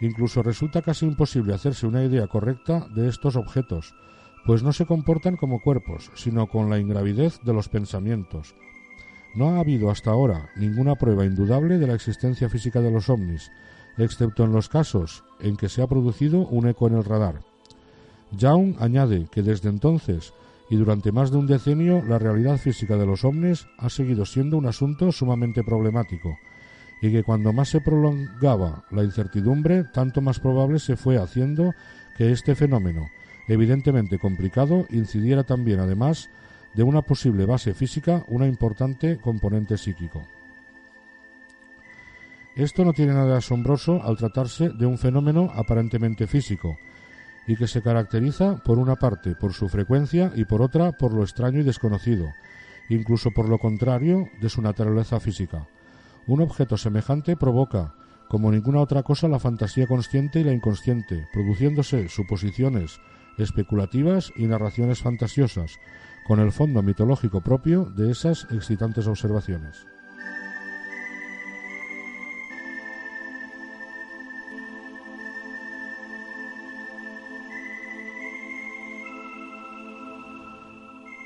[0.00, 3.94] Incluso resulta casi imposible hacerse una idea correcta de estos objetos,
[4.46, 8.54] pues no se comportan como cuerpos, sino con la ingravidez de los pensamientos,
[9.36, 13.52] no ha habido hasta ahora ninguna prueba indudable de la existencia física de los ovnis,
[13.98, 17.40] excepto en los casos en que se ha producido un eco en el radar.
[18.32, 20.32] Young añade que desde entonces
[20.70, 24.56] y durante más de un decenio la realidad física de los ovnis ha seguido siendo
[24.56, 26.36] un asunto sumamente problemático
[27.02, 31.74] y que cuando más se prolongaba la incertidumbre, tanto más probable se fue haciendo
[32.16, 33.06] que este fenómeno,
[33.48, 36.30] evidentemente complicado, incidiera también además
[36.74, 40.22] de una posible base física una importante componente psíquico.
[42.54, 46.76] Esto no tiene nada de asombroso al tratarse de un fenómeno aparentemente físico,
[47.46, 51.22] y que se caracteriza por una parte por su frecuencia y por otra por lo
[51.22, 52.32] extraño y desconocido,
[52.88, 55.66] incluso por lo contrario de su naturaleza física.
[56.26, 57.94] Un objeto semejante provoca,
[58.28, 62.98] como ninguna otra cosa, la fantasía consciente y la inconsciente, produciéndose suposiciones
[63.38, 65.78] especulativas y narraciones fantasiosas,
[66.26, 69.86] con el fondo mitológico propio de esas excitantes observaciones.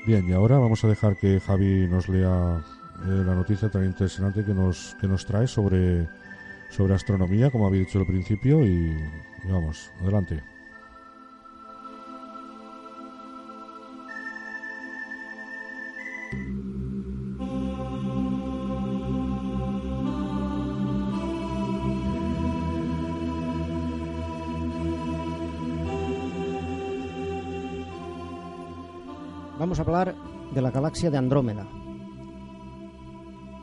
[0.05, 2.63] Bien, y ahora vamos a dejar que Javi nos lea
[3.05, 6.07] eh, la noticia tan interesante que nos, que nos trae sobre,
[6.69, 8.95] sobre astronomía, como había dicho al principio, y
[9.47, 10.50] vamos, adelante.
[29.61, 30.15] Vamos a hablar
[30.55, 31.67] de la galaxia de Andrómeda.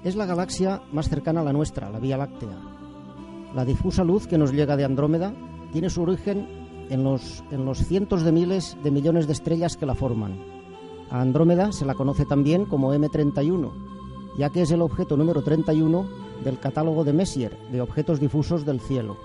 [0.05, 2.57] Es la galaxia más cercana a la nuestra, la Vía Láctea.
[3.53, 5.35] La difusa luz que nos llega de Andrómeda
[5.73, 6.47] tiene su origen
[6.89, 10.39] en los, en los cientos de miles de millones de estrellas que la forman.
[11.11, 13.73] A Andrómeda se la conoce también como M31,
[14.39, 16.09] ya que es el objeto número 31
[16.45, 19.17] del catálogo de Messier de objetos difusos del cielo.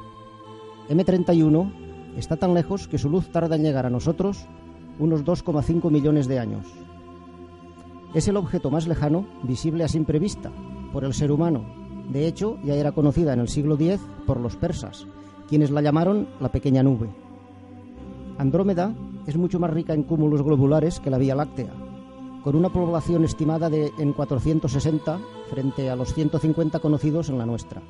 [0.89, 1.71] M31
[2.17, 4.47] está tan lejos que su luz tarda en llegar a nosotros
[4.99, 6.65] unos 2,5 millones de años.
[8.13, 10.51] Es el objeto más lejano visible a simple vista
[10.91, 11.65] por el ser humano.
[12.09, 15.07] De hecho, ya era conocida en el siglo X por los persas,
[15.47, 17.09] quienes la llamaron la pequeña nube.
[18.37, 18.93] Andrómeda
[19.25, 21.71] es mucho más rica en cúmulos globulares que la Vía Láctea,
[22.43, 25.19] con una población estimada de en 460
[25.49, 27.81] frente a los 150 conocidos en la nuestra.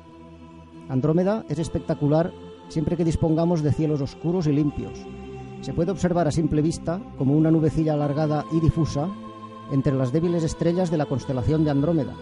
[0.88, 2.32] Andrómeda es espectacular
[2.68, 4.98] siempre que dispongamos de cielos oscuros y limpios,
[5.64, 9.08] se puede observar a simple vista como una nubecilla alargada y difusa
[9.72, 12.12] entre las débiles estrellas de la constelación de Andrómeda,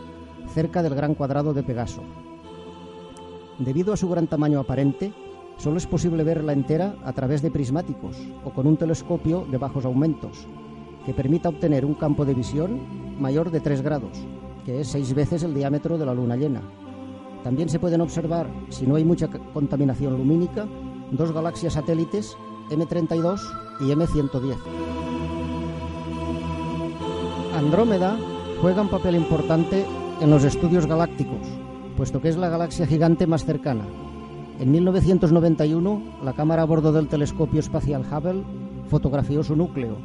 [0.54, 2.02] cerca del gran cuadrado de Pegaso.
[3.58, 5.12] Debido a su gran tamaño aparente,
[5.56, 9.86] solo es posible verla entera a través de prismáticos o con un telescopio de bajos
[9.86, 10.46] aumentos,
[11.04, 12.78] que permita obtener un campo de visión
[13.20, 14.24] mayor de 3 grados,
[14.64, 16.62] que es seis veces el diámetro de la luna llena.
[17.42, 20.68] También se pueden observar, si no hay mucha contaminación lumínica,
[21.10, 22.36] dos galaxias satélites
[22.70, 23.40] M32
[23.80, 24.56] y M110.
[27.56, 28.16] Andrómeda
[28.60, 29.84] juega un papel importante
[30.20, 31.46] en los estudios galácticos,
[31.96, 33.84] puesto que es la galaxia gigante más cercana.
[34.60, 38.44] En 1991, la cámara a bordo del telescopio espacial Hubble
[38.88, 39.96] fotografió su núcleo.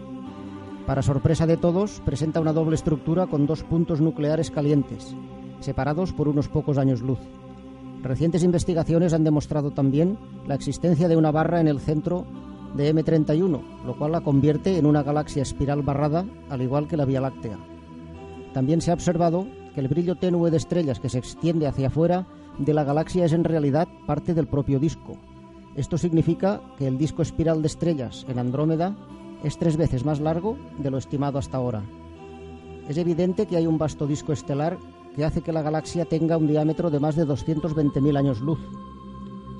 [0.86, 5.16] Para sorpresa de todos, presenta una doble estructura con dos puntos nucleares calientes,
[5.60, 7.20] separados por unos pocos años luz.
[8.02, 12.26] Recientes investigaciones han demostrado también la existencia de una barra en el centro
[12.76, 17.06] de M31, lo cual la convierte en una galaxia espiral barrada, al igual que la
[17.06, 17.58] Vía Láctea.
[18.54, 22.28] También se ha observado que el brillo tenue de estrellas que se extiende hacia afuera
[22.58, 25.18] de la galaxia es en realidad parte del propio disco.
[25.76, 28.96] Esto significa que el disco espiral de estrellas en Andrómeda
[29.44, 31.84] es tres veces más largo de lo estimado hasta ahora.
[32.90, 34.78] Es evidente que hay un vasto disco estelar
[35.16, 38.60] que hace que la galaxia tenga un diámetro de más de 220.000 años luz.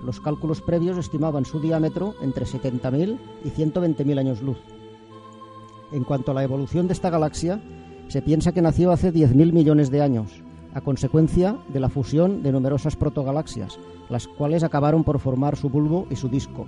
[0.04, 4.58] Los cálculos previos estimaban su diámetro entre 70.000 y 120.000 años luz.
[5.92, 7.62] En cuanto a la evolución de esta galaxia,
[8.08, 10.44] se piensa que nació hace 10.000 millones de años,
[10.74, 13.80] a consecuencia de la fusión de numerosas protogalaxias,
[14.10, 16.66] las cuales acabaron por formar su bulbo y su disco.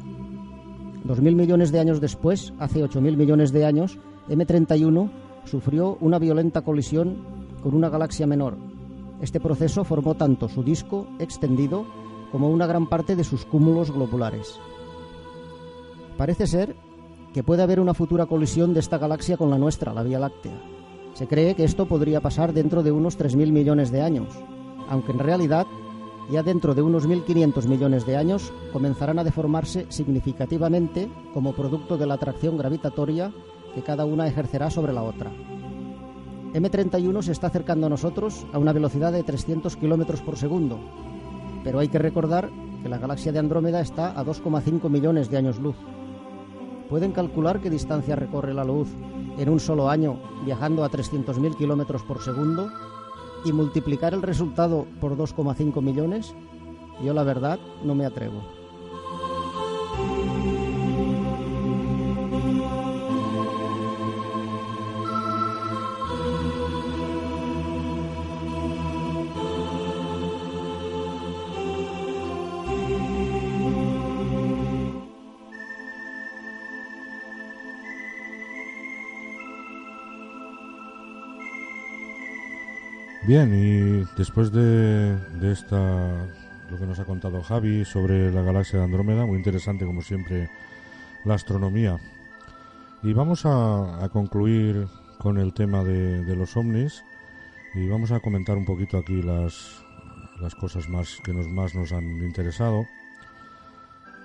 [1.05, 3.99] 2.000 millones de años después, hace 8.000 millones de años,
[4.29, 5.09] M31
[5.45, 7.17] sufrió una violenta colisión
[7.61, 8.57] con una galaxia menor.
[9.21, 11.85] Este proceso formó tanto su disco extendido
[12.31, 14.59] como una gran parte de sus cúmulos globulares.
[16.17, 16.75] Parece ser
[17.33, 20.59] que puede haber una futura colisión de esta galaxia con la nuestra, la Vía Láctea.
[21.13, 24.27] Se cree que esto podría pasar dentro de unos 3.000 millones de años,
[24.89, 25.65] aunque en realidad
[26.31, 32.05] ya dentro de unos 1.500 millones de años comenzarán a deformarse significativamente como producto de
[32.05, 33.31] la atracción gravitatoria
[33.73, 35.31] que cada una ejercerá sobre la otra.
[36.53, 40.79] M31 se está acercando a nosotros a una velocidad de 300 kilómetros por segundo,
[41.63, 42.49] pero hay que recordar
[42.81, 45.75] que la galaxia de Andrómeda está a 2,5 millones de años luz.
[46.89, 48.89] ¿Pueden calcular qué distancia recorre la luz
[49.37, 52.69] en un solo año viajando a 300.000 kilómetros por segundo?
[53.45, 56.33] y multiplicar el resultado por 2,5 millones,
[57.03, 58.58] yo la verdad no me atrevo.
[83.29, 85.77] Bien, y después de, de esta,
[86.71, 90.49] lo que nos ha contado Javi sobre la galaxia de Andrómeda, muy interesante como siempre
[91.25, 91.99] la astronomía.
[93.03, 94.87] Y vamos a, concluir
[95.19, 97.03] con el tema de, los ovnis
[97.75, 99.85] y vamos a comentar un poquito aquí las,
[100.41, 102.87] las cosas más que nos, más nos han interesado.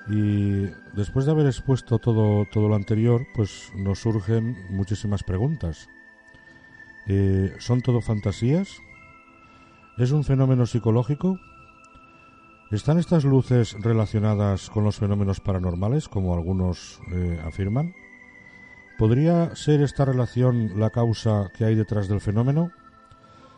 [0.08, 0.62] Y
[0.94, 5.90] después de haber expuesto todo, todo lo anterior, pues nos surgen muchísimas preguntas.
[7.06, 8.80] Eh, ¿Son todo fantasías?
[9.96, 11.38] ¿Es un fenómeno psicológico?
[12.72, 17.94] ¿Están estas luces relacionadas con los fenómenos paranormales, como algunos eh, afirman?
[18.98, 22.72] ¿Podría ser esta relación la causa que hay detrás del fenómeno?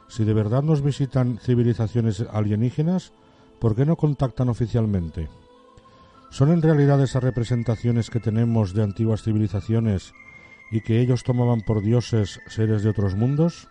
[0.09, 3.15] Si de verdad nos visitan civilizaciones alienígenas,
[3.59, 5.31] ¿por qué no contactan oficialmente?
[6.29, 10.13] ¿Son en realidad esas representaciones que tenemos de antiguas civilizaciones
[10.71, 13.69] y que ellos tomaban por dioses seres de otros mundos?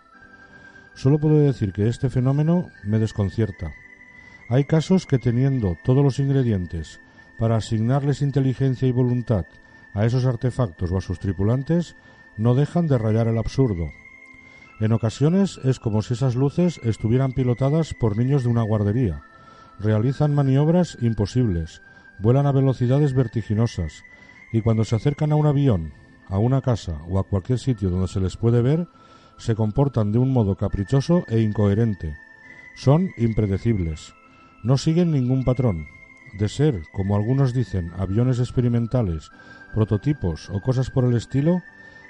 [0.96, 3.74] Solo puedo decir que este fenómeno me desconcierta.
[4.50, 7.02] Hay casos que teniendo todos los ingredientes
[7.38, 9.46] para asignarles inteligencia y voluntad
[9.94, 11.96] a esos artefactos o a sus tripulantes,
[12.38, 13.90] no dejan de rayar el absurdo.
[14.80, 19.24] En ocasiones es como si esas luces estuvieran pilotadas por niños de una guardería.
[19.80, 21.82] Realizan maniobras imposibles,
[22.20, 24.04] vuelan a velocidades vertiginosas,
[24.52, 25.94] y cuando se acercan a un avión,
[26.28, 28.88] a una casa o a cualquier sitio donde se les puede ver,
[29.38, 32.18] se comportan de un modo caprichoso e incoherente.
[32.76, 34.14] Son impredecibles.
[34.64, 35.88] No siguen ningún patrón.
[36.38, 39.32] De ser, como algunos dicen, aviones experimentales,
[39.74, 41.62] prototipos o cosas por el estilo,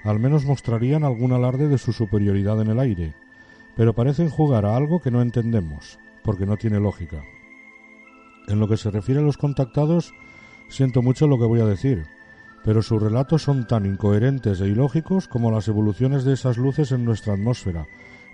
[0.04, 3.16] al menos mostrarían algún alarde de su superioridad en el aire,
[3.76, 7.24] pero parecen jugar a algo que no entendemos, porque no tiene lógica.
[8.48, 10.14] En lo que se refiere a los contactados,
[10.70, 12.06] siento mucho lo que voy a decir,
[12.66, 17.06] pero sus relatos son tan incoherentes e ilógicos como las evoluciones de esas luces en
[17.06, 17.86] nuestra atmósfera,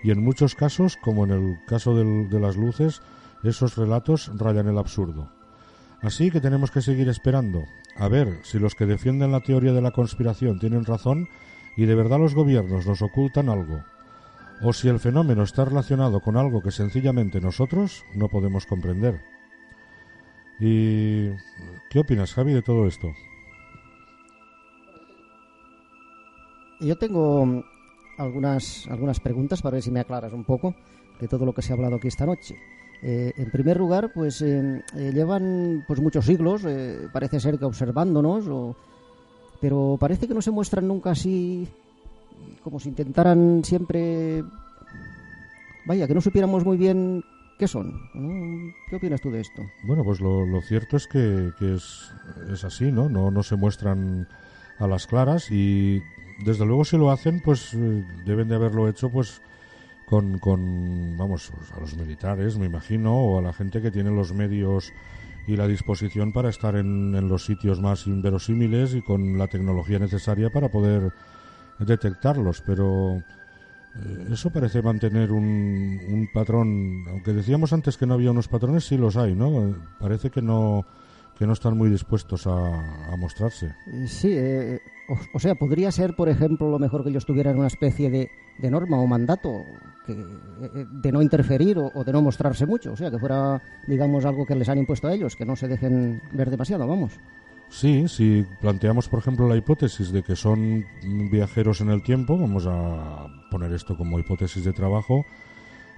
[0.04, 3.02] y en muchos casos, como en el caso de las luces,
[3.44, 5.30] esos relatos rayan el absurdo.
[6.02, 7.66] Así que tenemos que seguir esperando,
[7.98, 11.28] a ver si los que defienden la teoría de la conspiración tienen razón
[11.76, 13.84] y de verdad los gobiernos nos ocultan algo,
[14.64, 19.22] o si el fenómeno está relacionado con algo que sencillamente nosotros no podemos comprender.
[20.58, 21.32] Y
[21.90, 23.14] ¿Qué opinas, Javi, de todo esto?
[26.82, 27.64] Yo tengo mm,
[28.18, 30.76] algunas, algunas preguntas para ver si me aclaras un poco
[31.20, 32.58] de todo lo que se ha hablado aquí esta noche.
[33.04, 36.64] Eh, en primer lugar, pues eh, eh, llevan pues muchos siglos,
[37.12, 38.76] parece ser que observándonos,
[39.60, 41.68] pero parece que no se muestran nunca así,
[42.64, 44.44] como si intentaran siempre,
[45.86, 47.24] vaya, que no supiéramos muy bien
[47.58, 47.92] qué son.
[48.90, 49.64] ¿Qué opinas tú de esto?
[49.84, 52.12] Bueno, pues lo, cierto es que, es,
[52.52, 53.10] es, así, ¿no?
[53.10, 53.32] ¿no?
[53.32, 54.28] No se muestran
[54.78, 56.02] a las claras y
[56.44, 59.42] desde luego si lo hacen, pues eh, deben de haberlo hecho, pues
[60.06, 64.34] con, con, vamos, a los militares, me imagino, o a la gente que tiene los
[64.34, 64.92] medios
[65.48, 70.00] y la disposición para estar en, en los sitios más inverosímiles y con la tecnología
[70.00, 71.14] necesaria para poder
[71.80, 73.24] detectarlos, pero
[73.96, 78.86] eh, eso parece mantener un, un, patrón, aunque decíamos antes que no había unos patrones,
[78.86, 79.76] sí los hay, ¿no?
[80.00, 80.86] Parece que no
[81.42, 83.74] que no están muy dispuestos a, mostrarse.
[83.88, 84.80] Eh, sí, eh,
[85.34, 88.30] o, sea, podría ser, por ejemplo, lo mejor que ellos tuvieran una especie de,
[88.60, 89.66] de norma o mandato
[90.06, 94.46] que, de no interferir o, de no mostrarse mucho, o sea, que fuera, digamos, algo
[94.46, 97.14] que les han impuesto a ellos, que no se dejen ver demasiado, vamos.
[97.70, 100.86] Sí, si planteamos, por ejemplo, la hipótesis de que son
[101.32, 105.26] viajeros en el tiempo, vamos a poner esto como hipótesis de trabajo,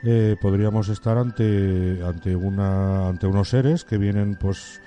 [0.05, 4.81] eh, podríamos estar ante ante una ante unos seres que vienen, pues,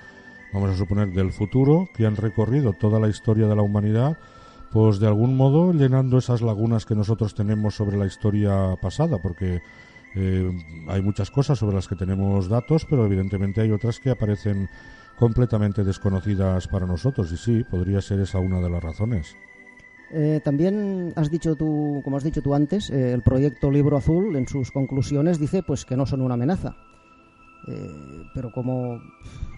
[0.53, 4.17] vamos a suponer, del futuro, que han recorrido toda la historia de la humanidad,
[4.71, 9.61] pues de algún modo llenando esas lagunas que nosotros tenemos sobre la historia pasada, porque
[10.15, 10.51] eh,
[10.87, 14.69] hay muchas cosas sobre las que tenemos datos, pero evidentemente hay otras que aparecen
[15.17, 19.35] completamente desconocidas para nosotros, y sí, podría ser esa una de las razones.
[20.09, 24.35] Eh, también has dicho tú, como has dicho tú antes, eh, el proyecto Libro Azul
[24.37, 26.77] en sus conclusiones dice pues que no son una amenaza.
[27.67, 29.01] Eh, pero como,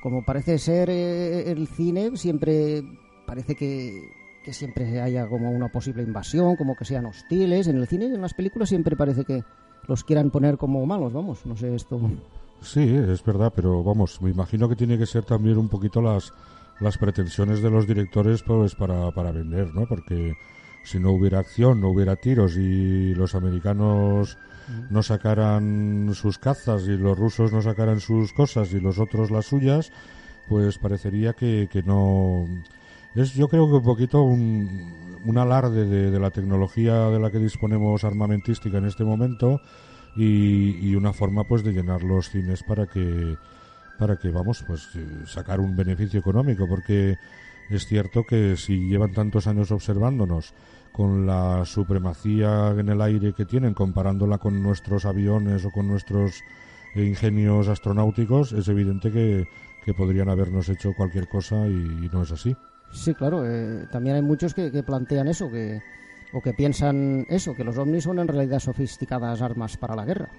[0.01, 2.83] como parece ser eh, el cine, siempre
[3.25, 4.09] parece que,
[4.43, 7.67] que siempre haya como una posible invasión, como que sean hostiles.
[7.67, 9.43] En el cine, en las películas, siempre parece que
[9.87, 11.99] los quieran poner como malos, vamos, no sé esto.
[12.61, 16.33] Sí, es verdad, pero vamos, me imagino que tiene que ser también un poquito las,
[16.79, 19.85] las pretensiones de los directores pues para, para vender, ¿no?
[19.87, 20.35] Porque
[20.83, 24.37] si no hubiera acción, no hubiera tiros y los americanos
[24.89, 29.45] no sacaran sus cazas y los rusos no sacaran sus cosas y los otros las
[29.45, 29.91] suyas,
[30.47, 32.45] pues parecería que, que no...
[33.15, 37.39] Es yo creo que un poquito un, un alarde de, la tecnología de la que
[37.39, 39.61] disponemos armamentística en este momento
[40.15, 43.35] y, y una forma pues de llenar los cines para que
[43.97, 44.87] para que vamos pues
[45.25, 47.17] sacar un beneficio económico porque
[47.69, 50.53] es cierto que si llevan tantos años observándonos
[50.91, 56.43] con la supremacía en el aire que tienen, comparándola con nuestros aviones o con nuestros
[56.95, 59.47] ingenios astronáuticos, es evidente que,
[59.97, 62.55] podrían habernos hecho cualquier cosa y, no es así.
[62.91, 63.43] Sí, claro.
[63.43, 65.81] Eh, también hay muchos que, plantean eso, que
[66.31, 70.29] o que piensan eso, que los ovnis son en realidad sofisticadas armas para la guerra.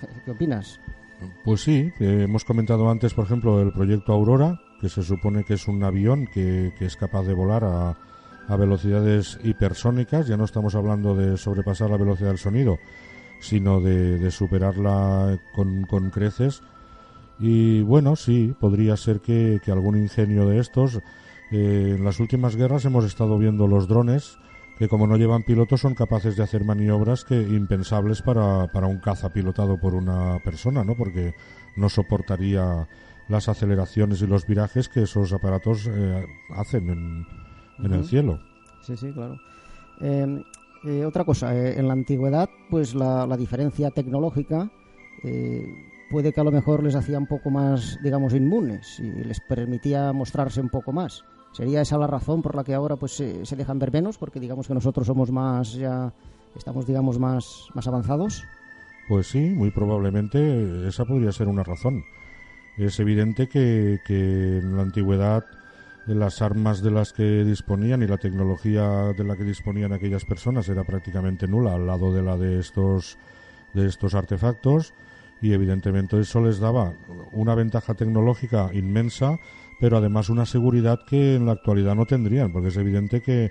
[0.24, 0.80] ¿Qué opinas?
[1.44, 5.54] Pues sí, eh, hemos comentado antes, por ejemplo, el proyecto Aurora, que se supone que
[5.54, 7.96] es un avión que, que es capaz de volar a,
[8.48, 12.78] a velocidades hipersónicas, ya no estamos hablando de sobrepasar la velocidad del sonido,
[13.40, 16.62] sino de, superarla con, con, creces.
[17.38, 21.00] Y bueno, sí, podría ser que, algún ingenio de estos.
[21.50, 24.38] Eh, en las últimas guerras hemos estado viendo los drones
[24.78, 28.98] que como no llevan pilotos son capaces de hacer maniobras que impensables para, para un
[28.98, 30.94] caza pilotado por una persona, ¿no?
[30.94, 31.34] Porque
[31.76, 32.86] no soportaría
[33.28, 37.26] las aceleraciones y los virajes que esos aparatos eh, hacen en,
[37.78, 38.38] en el cielo.
[38.82, 39.38] Sí, sí, claro.
[40.00, 40.42] Em,
[40.84, 44.70] eh, otra cosa, eh, en la antigüedad, pues la, diferencia tecnológica
[45.24, 45.66] eh,
[46.10, 50.12] puede que a lo mejor les hacía un poco más, digamos, inmunes y les permitía
[50.12, 51.24] mostrarse un poco más.
[51.52, 54.18] ¿Sería esa la razón por la que ahora pues se dejan ver menos?
[54.18, 56.12] Porque digamos que nosotros somos más, ya
[56.54, 58.44] estamos, digamos, más, más avanzados.
[59.08, 62.04] Pues sí, muy probablemente esa podría ser una razón.
[62.76, 65.44] Es evidente que, que en la antigüedad
[66.14, 70.68] las armas de las que disponían y la tecnología de la que disponían aquellas personas
[70.68, 73.18] era prácticamente nula al lado de la de estos
[73.74, 74.94] de estos artefactos
[75.42, 76.94] y evidentemente eso les daba
[77.32, 79.38] una ventaja tecnológica inmensa
[79.80, 83.50] pero además una seguridad que en la actualidad no tendrían porque es evidente que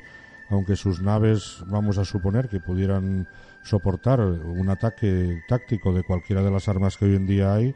[0.50, 3.28] aunque sus naves vamos a suponer que pudieran
[3.64, 7.76] soportar un ataque táctico de cualquiera de las armas que hoy en día hay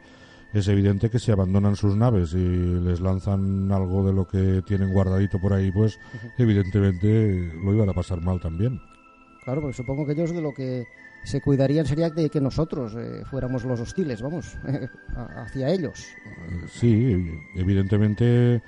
[0.52, 4.92] es evidente que si abandonan sus naves y les lanzan algo de lo que tienen
[4.92, 5.98] guardadito por ahí, pues
[6.38, 8.80] evidentemente lo iban a pasar mal también.
[9.44, 10.86] Claro, porque supongo que ellos de lo que
[11.24, 14.56] se cuidarían sería de que nosotros eh, fuéramos los hostiles, vamos,
[15.36, 16.06] hacia ellos.
[16.68, 18.62] Sí, evidentemente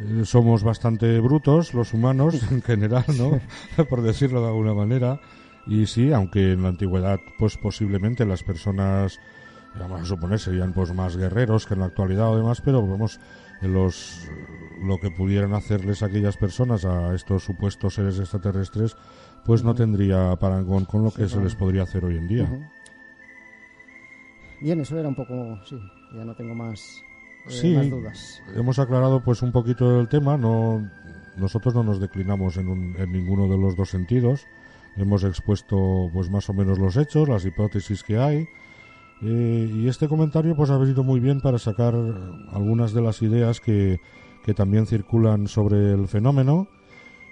[0.00, 3.40] eh, somos bastante brutos los humanos en general, ¿no?
[3.88, 5.20] Por decirlo de alguna manera.
[5.66, 9.20] Y sí, aunque en la antigüedad, pues posiblemente las personas,
[9.78, 13.20] vamos a suponer, serían pues más guerreros que en la actualidad o demás, pero vamos,
[13.62, 14.28] los
[14.80, 18.96] lo que pudieran hacerles aquellas personas a estos supuestos seres extraterrestres,
[19.44, 22.48] pues no tendría parangón con lo que se les podría hacer hoy en día.
[24.60, 25.78] Bien, eso era un poco, sí,
[26.14, 27.02] ya no tengo más,
[27.46, 28.42] eh, sí, más dudas.
[28.54, 30.88] hemos aclarado pues un poquito el tema, no
[31.36, 34.46] nosotros no nos declinamos en, un, en ninguno de los dos sentidos,
[34.96, 38.48] hemos expuesto pues más o menos los hechos, las hipótesis que hay,
[39.22, 41.94] eh, y este comentario pues ha venido muy bien para sacar
[42.52, 44.00] algunas de las ideas que,
[44.44, 46.68] que también circulan sobre el fenómeno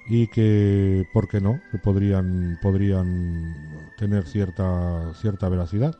[0.08, 3.54] y que, ¿por qué no?, que podrían, podrían
[3.98, 5.96] tener cierta, cierta veracidad.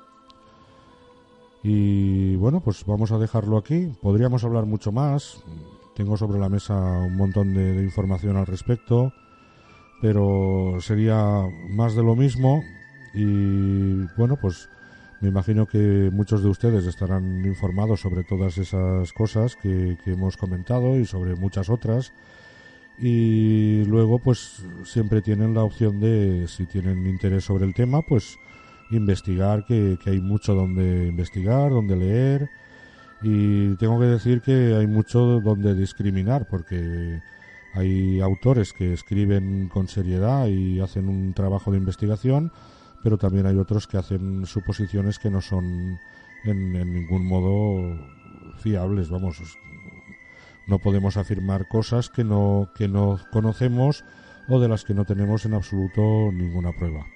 [1.63, 3.93] Y bueno, pues vamos a dejarlo aquí.
[4.01, 5.43] Podríamos hablar mucho más.
[5.97, 9.13] Tengo sobre la mesa un montón de, de información al respecto,
[10.01, 12.63] pero sería más de lo mismo.
[13.15, 14.69] Y bueno, pues
[15.21, 20.99] me imagino que muchos de ustedes estarán informados sobre todas esas cosas que, hemos comentado
[20.99, 22.13] y sobre muchas otras.
[22.99, 28.39] Y luego, pues siempre tienen la opción de, si tienen interés sobre el tema, pues
[28.91, 32.51] investigar, que, hay mucho donde investigar, donde leer.
[33.23, 37.23] Y tengo que decir que hay mucho donde discriminar, porque
[37.73, 42.53] hay autores que escriben con seriedad y hacen un trabajo de investigación
[43.07, 46.01] pero también hay otros que hacen suposiciones que no son
[46.43, 47.97] en, ningún modo
[48.59, 49.41] fiables, vamos,
[50.67, 54.05] no podemos afirmar cosas que no, que no conocemos
[54.49, 57.07] o de las que no tenemos en absoluto ninguna prueba.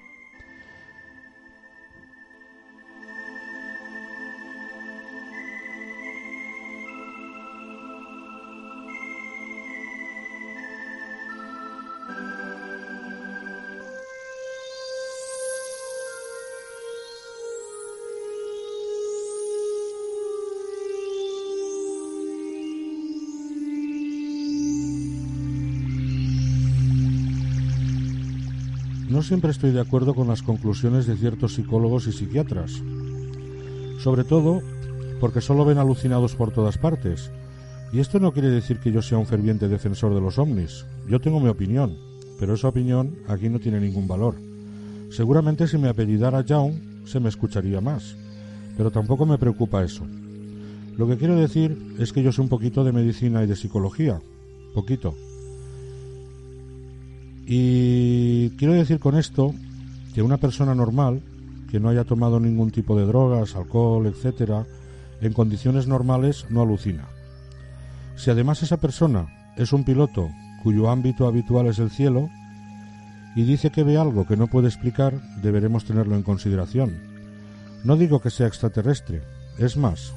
[29.21, 32.81] No siempre estoy de acuerdo con las conclusiones de ciertos psicólogos y psiquiatras,
[33.99, 34.63] sobre todo
[35.19, 37.29] porque solo ven alucinados por todas partes.
[37.93, 40.87] Y esto no quiere decir que yo sea un ferviente defensor de los ovnis.
[41.07, 41.99] Yo tengo mi opinión,
[42.39, 44.37] pero esa opinión aquí no tiene ningún valor.
[45.11, 48.17] Seguramente si me apellidara Young se me escucharía más,
[48.75, 50.03] pero tampoco me preocupa eso.
[50.97, 54.19] Lo que quiero decir es que yo sé un poquito de medicina y de psicología,
[54.73, 55.13] poquito,
[57.53, 59.53] y quiero decir con esto
[60.13, 61.21] que una persona normal,
[61.69, 64.65] que no haya tomado ningún tipo de drogas, alcohol, etcétera,
[65.19, 67.09] en condiciones normales no alucina.
[68.15, 69.27] Si además esa persona
[69.57, 70.29] es un piloto
[70.63, 72.29] cuyo ámbito habitual es el cielo
[73.35, 77.01] y dice que ve algo que no puede explicar, deberemos tenerlo en consideración.
[77.83, 79.23] No digo que sea extraterrestre,
[79.57, 80.13] es más.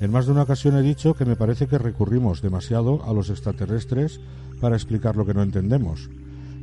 [0.00, 3.28] En más de una ocasión he dicho que me parece que recurrimos demasiado a los
[3.28, 4.20] extraterrestres
[4.60, 6.08] para explicar lo que no entendemos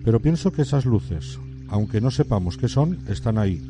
[0.03, 3.61] pero pienso que esas luces, aunque no sepamos qué son, están ahí.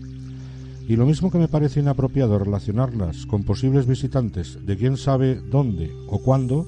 [0.88, 5.92] Y lo mismo que me parece inapropiado relacionarlas con posibles visitantes de quién sabe dónde
[6.08, 6.68] o cuándo,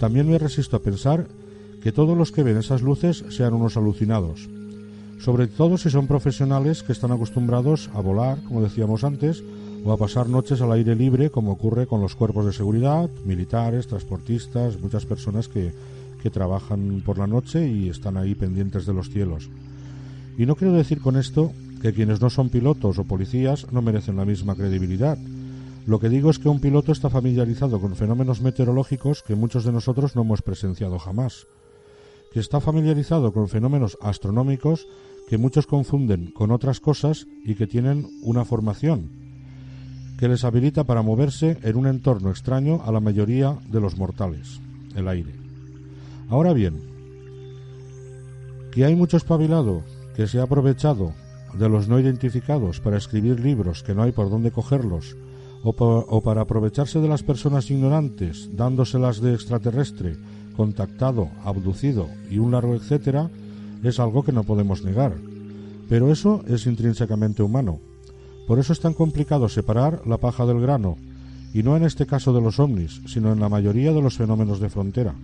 [0.00, 1.28] también me resisto a pensar
[1.82, 4.48] que todos los que ven esas luces sean unos alucinados,
[5.18, 9.44] sobre todo si son profesionales que están acostumbrados a volar, como decíamos antes,
[9.84, 13.86] o a pasar noches al aire libre, como ocurre con los cuerpos de seguridad, militares,
[13.86, 15.72] transportistas, muchas personas que
[16.24, 19.50] que trabajan por la noche y están ahí pendientes de los cielos.
[20.38, 21.52] Y no quiero decir con esto
[21.82, 25.18] que quienes no son pilotos o policías no merecen la misma credibilidad.
[25.86, 29.72] Lo que digo es que un piloto está familiarizado con fenómenos meteorológicos que muchos de
[29.72, 31.46] nosotros no hemos presenciado jamás,
[32.32, 34.88] que está familiarizado con fenómenos astronómicos
[35.28, 39.10] que muchos confunden con otras cosas y que tienen una formación
[40.18, 44.58] que les habilita para moverse en un entorno extraño a la mayoría de los mortales,
[44.96, 45.43] el aire.
[46.28, 46.80] Ahora bien,
[48.72, 49.82] que hay mucho espabilado
[50.16, 51.12] que se ha aprovechado
[51.58, 55.16] de los no identificados para escribir libros que no hay por dónde cogerlos,
[55.62, 60.16] o, para aprovecharse de las personas ignorantes, dándoselas de extraterrestre,
[60.56, 63.30] contactado, abducido y un largo etcétera,
[63.82, 65.14] es algo que no podemos negar.
[65.88, 67.80] Pero eso es intrínsecamente humano.
[68.46, 70.96] Por eso es tan complicado separar la paja del grano,
[71.54, 74.60] y no en este caso de los ovnis, sino en la mayoría de los fenómenos
[74.60, 75.14] de frontera.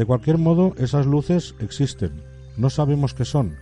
[0.00, 2.22] De cualquier modo, esas luces existen.
[2.56, 3.58] No sabemos qué son,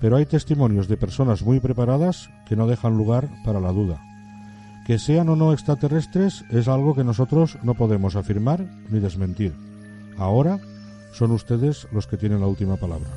[0.00, 4.00] pero hay testimonios de personas muy preparadas que no dejan lugar para la duda.
[4.86, 9.52] Que sean o no extraterrestres es algo que nosotros no podemos afirmar ni desmentir.
[10.16, 10.60] ahora
[11.12, 13.10] son ustedes los que tienen la última palabra.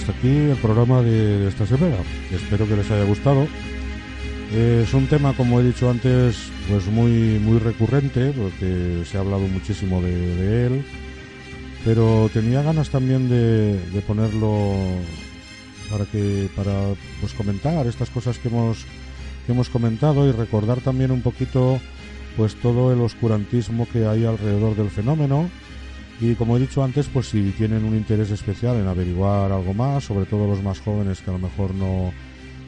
[0.00, 1.96] Hasta aquí el programa de, esta semana.
[2.32, 3.46] Espero que les haya gustado.
[4.52, 9.20] Eh, es un tema, como he dicho antes, pues muy muy recurrente, porque se ha
[9.20, 10.84] hablado muchísimo de, él.
[11.84, 14.74] Pero tenía ganas también de, ponerlo
[15.90, 16.72] para que para
[17.20, 18.86] pues comentar estas cosas que hemos
[19.44, 21.80] que hemos comentado y recordar también un poquito
[22.36, 25.50] pues todo el oscurantismo que hay alrededor del fenómeno
[26.20, 30.04] y como he dicho antes, pues si tienen un interés especial en averiguar algo más,
[30.04, 32.12] sobre todo los más jóvenes que a lo mejor no,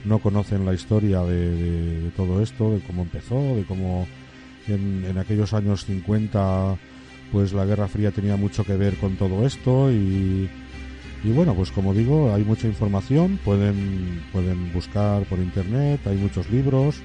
[0.05, 4.07] no conocen la historia de, todo esto, de cómo empezó, de cómo
[4.69, 6.79] en, en, aquellos años 50
[7.31, 10.49] pues la Guerra Fría tenía mucho que ver con todo esto y,
[11.25, 16.51] y bueno, pues como digo, hay mucha información, pueden, pueden buscar por internet, hay muchos
[16.51, 16.97] libros,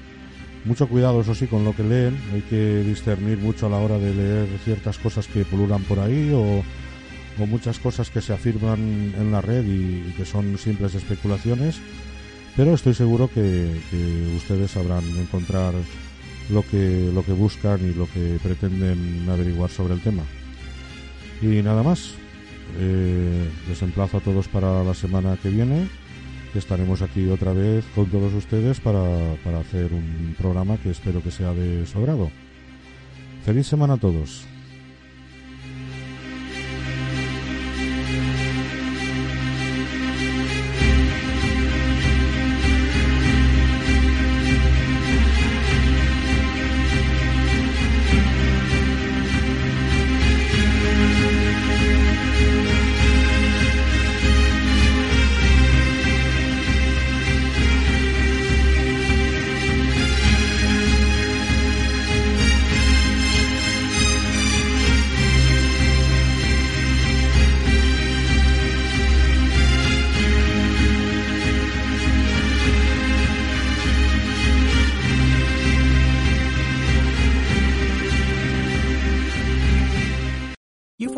[0.68, 2.16] mucho cuidado, eso sí, con lo que leen.
[2.32, 6.30] Hay que discernir mucho a la hora de leer ciertas cosas que pululan por ahí
[6.34, 6.62] o,
[7.46, 11.80] muchas cosas que se afirman en la red y, que son simples especulaciones.
[12.56, 13.80] Pero estoy seguro que,
[14.36, 15.72] ustedes sabrán encontrar
[16.50, 20.22] lo que, lo que buscan y lo que pretenden averiguar sobre el tema.
[21.40, 22.14] Y nada más.
[22.78, 25.88] Eh, les emplazo a todos para la semana que viene
[26.54, 29.02] estaremos aquí otra vez con todos ustedes para,
[29.44, 32.30] para hacer un programa que espero que sea de su agrado.
[33.44, 34.46] Feliz semana a todos.